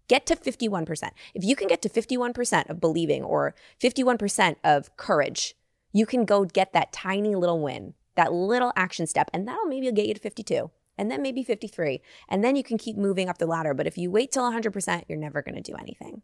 Get 0.07 0.25
to 0.27 0.37
51%. 0.37 1.11
If 1.35 1.45
you 1.45 1.57
can 1.57 1.69
get 1.69 1.83
to 1.83 1.89
51% 1.89 2.71
of 2.71 2.81
believing 2.81 3.23
or 3.23 3.55
51% 3.81 4.57
of 4.65 4.97
courage, 4.97 5.55
you 5.93 6.07
can 6.07 6.25
go 6.25 6.45
get 6.45 6.73
that 6.73 6.93
tiny 6.93 7.35
little 7.35 7.61
win, 7.61 7.95
that 8.15 8.33
little 8.33 8.73
action 8.77 9.07
step, 9.07 9.31
and 9.33 9.47
that'll 9.47 9.67
maybe 9.67 9.91
get 9.93 10.07
you 10.07 10.15
to 10.15 10.21
52 10.21 10.71
and 10.99 11.11
then 11.11 11.23
maybe 11.23 11.43
53. 11.43 12.03
And 12.29 12.45
then 12.45 12.57
you 12.57 12.63
can 12.63 12.77
keep 12.77 12.97
moving 12.97 13.29
up 13.29 13.39
the 13.39 13.47
ladder. 13.47 13.73
But 13.73 13.87
if 13.87 13.97
you 13.97 14.11
wait 14.11 14.33
till 14.33 14.43
100%, 14.51 15.05
you're 15.09 15.19
never 15.19 15.41
going 15.41 15.55
to 15.55 15.63
do 15.63 15.77
anything. 15.79 16.23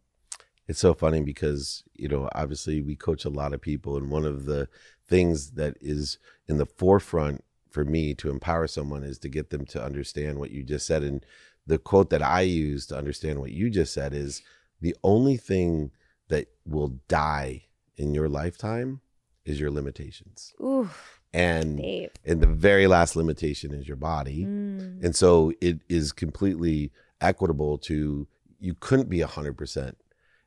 It's 0.66 0.80
so 0.80 0.94
funny 0.94 1.22
because, 1.22 1.84
you 1.94 2.08
know, 2.08 2.28
obviously 2.34 2.80
we 2.82 2.96
coach 2.96 3.24
a 3.24 3.30
lot 3.30 3.52
of 3.52 3.60
people. 3.60 3.96
And 3.96 4.10
one 4.10 4.24
of 4.24 4.46
the 4.46 4.68
things 5.06 5.52
that 5.52 5.76
is 5.80 6.18
in 6.48 6.58
the 6.58 6.66
forefront 6.66 7.44
for 7.70 7.84
me 7.84 8.14
to 8.14 8.30
empower 8.30 8.66
someone 8.66 9.04
is 9.04 9.18
to 9.18 9.28
get 9.28 9.50
them 9.50 9.66
to 9.66 9.82
understand 9.82 10.38
what 10.38 10.50
you 10.50 10.62
just 10.62 10.86
said. 10.86 11.02
And 11.02 11.24
the 11.66 11.78
quote 11.78 12.10
that 12.10 12.22
I 12.22 12.42
use 12.42 12.86
to 12.86 12.96
understand 12.96 13.40
what 13.40 13.52
you 13.52 13.70
just 13.70 13.92
said 13.92 14.14
is 14.14 14.42
the 14.80 14.96
only 15.02 15.36
thing 15.36 15.90
that 16.28 16.48
will 16.64 16.98
die 17.08 17.64
in 17.96 18.14
your 18.14 18.28
lifetime 18.28 19.00
is 19.44 19.60
your 19.60 19.70
limitations. 19.70 20.54
Ooh, 20.60 20.88
And 21.34 21.78
Dave. 21.78 22.10
and 22.24 22.40
the 22.40 22.46
very 22.46 22.86
last 22.86 23.16
limitation 23.16 23.74
is 23.74 23.86
your 23.88 23.96
body. 23.96 24.44
Mm. 24.44 25.02
And 25.04 25.16
so 25.16 25.52
it 25.60 25.80
is 25.88 26.12
completely 26.12 26.92
equitable 27.20 27.76
to 27.78 28.26
you 28.60 28.74
couldn't 28.78 29.08
be 29.10 29.18
100%. 29.20 29.96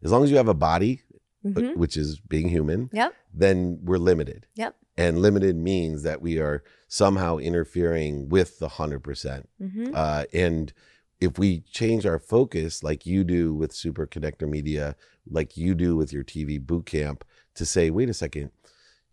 As 0.01 0.11
long 0.11 0.23
as 0.23 0.31
you 0.31 0.37
have 0.37 0.47
a 0.47 0.53
body, 0.53 1.01
Mhm. 1.45 1.75
which 1.77 1.95
is 1.97 2.19
being 2.19 2.49
human, 2.49 2.89
Yep. 2.93 3.13
then 3.33 3.79
we're 3.83 3.97
limited. 3.99 4.47
Yep. 4.55 4.75
And 4.97 5.19
limited 5.21 5.55
means 5.55 6.01
that 6.03 6.21
we 6.21 6.39
are 6.39 6.63
somehow 6.87 7.37
interfering 7.37 8.29
with 8.29 8.59
the 8.59 8.69
100%. 8.69 9.47
hmm 9.59 9.89
Uh, 9.93 10.23
and 10.33 10.73
if 11.19 11.37
we 11.37 11.59
change 11.71 12.05
our 12.05 12.17
focus, 12.19 12.81
like 12.83 13.05
you 13.05 13.23
do 13.23 13.53
with 13.53 13.71
Super 13.73 14.07
Connector 14.07 14.49
Media, 14.49 14.95
like 15.29 15.57
you 15.57 15.75
do 15.75 15.95
with 15.95 16.11
your 16.13 16.23
TV 16.23 16.57
boot 16.57 16.85
camp, 16.85 17.23
to 17.55 17.65
say, 17.65 17.89
wait 17.89 18.09
a 18.09 18.13
second, 18.13 18.51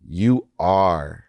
you 0.07 0.47
are 0.59 1.24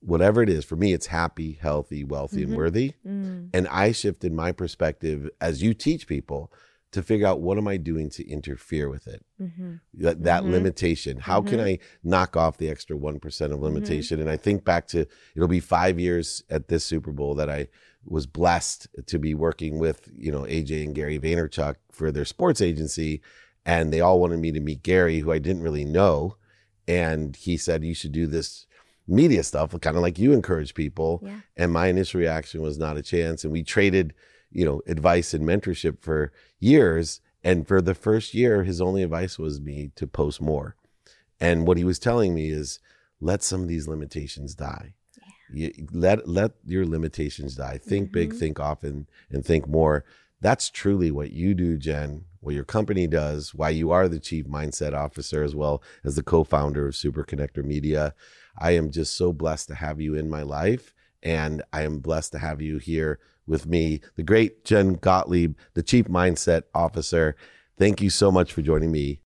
whatever 0.00 0.42
it 0.42 0.48
is. 0.48 0.64
For 0.64 0.76
me, 0.76 0.92
it's 0.92 1.06
happy, 1.06 1.58
healthy, 1.60 2.04
wealthy, 2.04 2.40
Mhm. 2.40 2.44
and 2.48 2.56
worthy. 2.56 2.92
Mm. 3.06 3.50
And 3.52 3.68
I 3.68 3.92
shifted 3.92 4.32
my 4.32 4.52
perspective 4.52 5.28
as 5.40 5.62
you 5.62 5.74
teach 5.74 6.06
people 6.06 6.52
to 6.92 7.02
figure 7.02 7.26
out 7.26 7.40
what 7.40 7.56
am 7.56 7.68
I 7.68 7.76
doing 7.76 8.10
to 8.10 8.26
interfere 8.28 8.88
with 8.90 9.06
it? 9.06 9.24
hmm 9.38 9.74
That, 9.94 10.24
that 10.24 10.42
Mhm. 10.42 10.50
limitation. 10.50 11.18
How 11.18 11.40
can 11.40 11.58
Mhm. 11.60 11.64
I 11.64 11.78
knock 12.02 12.36
off 12.36 12.56
the 12.58 12.68
extra 12.68 12.96
1% 12.96 13.52
of 13.52 13.60
limitation? 13.60 14.20
And 14.20 14.28
I 14.28 14.36
think 14.36 14.64
back 14.64 14.88
to 14.88 15.06
it'll 15.36 15.46
be 15.46 15.60
five 15.60 16.00
years 16.00 16.42
at 16.50 16.66
this 16.68 16.82
Super 16.84 17.12
Bowl 17.12 17.34
that 17.36 17.48
I 17.48 17.68
was 18.04 18.26
blessed 18.26 18.88
to 19.06 19.18
be 19.18 19.34
working 19.34 19.78
with, 19.78 20.10
you 20.16 20.32
know, 20.32 20.44
AJ 20.46 20.82
and 20.82 20.94
Gary 20.94 21.18
Vaynerchuk 21.20 21.76
for 21.92 22.10
their 22.10 22.24
sports 22.24 22.60
agency. 22.60 23.20
And 23.64 23.92
they 23.92 24.00
all 24.00 24.18
wanted 24.18 24.40
me 24.40 24.50
to 24.52 24.60
meet 24.60 24.82
Gary, 24.82 25.18
who 25.20 25.30
I 25.30 25.38
didn't 25.38 25.62
really 25.62 25.84
know. 25.84 26.36
And 26.88 27.36
he 27.36 27.56
said, 27.56 27.84
you 27.84 27.94
should 27.94 28.10
do 28.12 28.26
this 28.26 28.66
media 29.10 29.42
stuff, 29.42 29.78
kind 29.80 29.96
of 29.96 30.02
like 30.02 30.18
you 30.18 30.32
encourage 30.32 30.74
people. 30.74 31.20
Yeah. 31.24 31.40
And 31.56 31.72
my 31.72 31.88
initial 31.88 32.20
reaction 32.20 32.62
was 32.62 32.78
not 32.78 32.96
a 32.96 33.02
chance. 33.02 33.44
And 33.44 33.52
we 33.52 33.62
traded, 33.62 34.14
you 34.50 34.64
know, 34.64 34.80
advice 34.86 35.34
and 35.34 35.44
mentorship 35.44 36.00
for 36.00 36.32
years. 36.58 37.20
And 37.42 37.66
for 37.66 37.80
the 37.80 37.94
first 37.94 38.34
year, 38.34 38.64
his 38.64 38.80
only 38.80 39.02
advice 39.02 39.38
was 39.38 39.60
me 39.60 39.90
to 39.96 40.06
post 40.06 40.40
more. 40.40 40.76
And 41.40 41.66
what 41.66 41.78
he 41.78 41.84
was 41.84 41.98
telling 41.98 42.34
me 42.34 42.50
is 42.50 42.80
let 43.20 43.42
some 43.42 43.62
of 43.62 43.68
these 43.68 43.88
limitations 43.88 44.54
die. 44.54 44.94
You, 45.52 45.72
let 45.92 46.28
let 46.28 46.52
your 46.64 46.86
limitations 46.86 47.56
die. 47.56 47.78
Think 47.78 48.12
big, 48.12 48.32
Mhm. 48.32 48.38
think 48.38 48.60
often, 48.60 49.08
and 49.30 49.44
think 49.44 49.66
more. 49.66 50.04
That's 50.40 50.70
truly 50.70 51.10
what 51.10 51.32
you 51.32 51.54
do, 51.54 51.76
Jen, 51.76 52.24
what 52.40 52.54
your 52.54 52.64
company 52.64 53.06
does, 53.06 53.52
why 53.54 53.70
you 53.70 53.90
are 53.90 54.08
the 54.08 54.20
chief 54.20 54.46
mindset 54.46 54.94
officer 54.94 55.42
as 55.42 55.54
well 55.54 55.82
as 56.04 56.14
the 56.14 56.22
co 56.22 56.44
founder 56.44 56.86
of 56.86 56.94
Super 56.94 57.24
Connector 57.24 57.64
Media. 57.64 58.14
I 58.58 58.72
am 58.72 58.90
just 58.90 59.16
so 59.16 59.32
blessed 59.32 59.68
to 59.68 59.74
have 59.74 60.00
you 60.00 60.14
in 60.14 60.30
my 60.30 60.42
life. 60.42 60.94
And 61.22 61.62
I 61.72 61.82
am 61.82 61.98
blessed 61.98 62.32
to 62.32 62.38
have 62.38 62.62
you 62.62 62.78
here 62.78 63.18
with 63.46 63.66
me, 63.66 64.00
the 64.16 64.22
great 64.22 64.64
Jen 64.64 64.94
Gottlieb, 64.94 65.56
the 65.74 65.82
chief 65.82 66.06
mindset 66.06 66.62
officer. 66.74 67.36
Thank 67.76 68.00
you 68.00 68.10
so 68.10 68.30
much 68.30 68.52
for 68.52 68.62
joining 68.62 68.92
me 68.92 69.18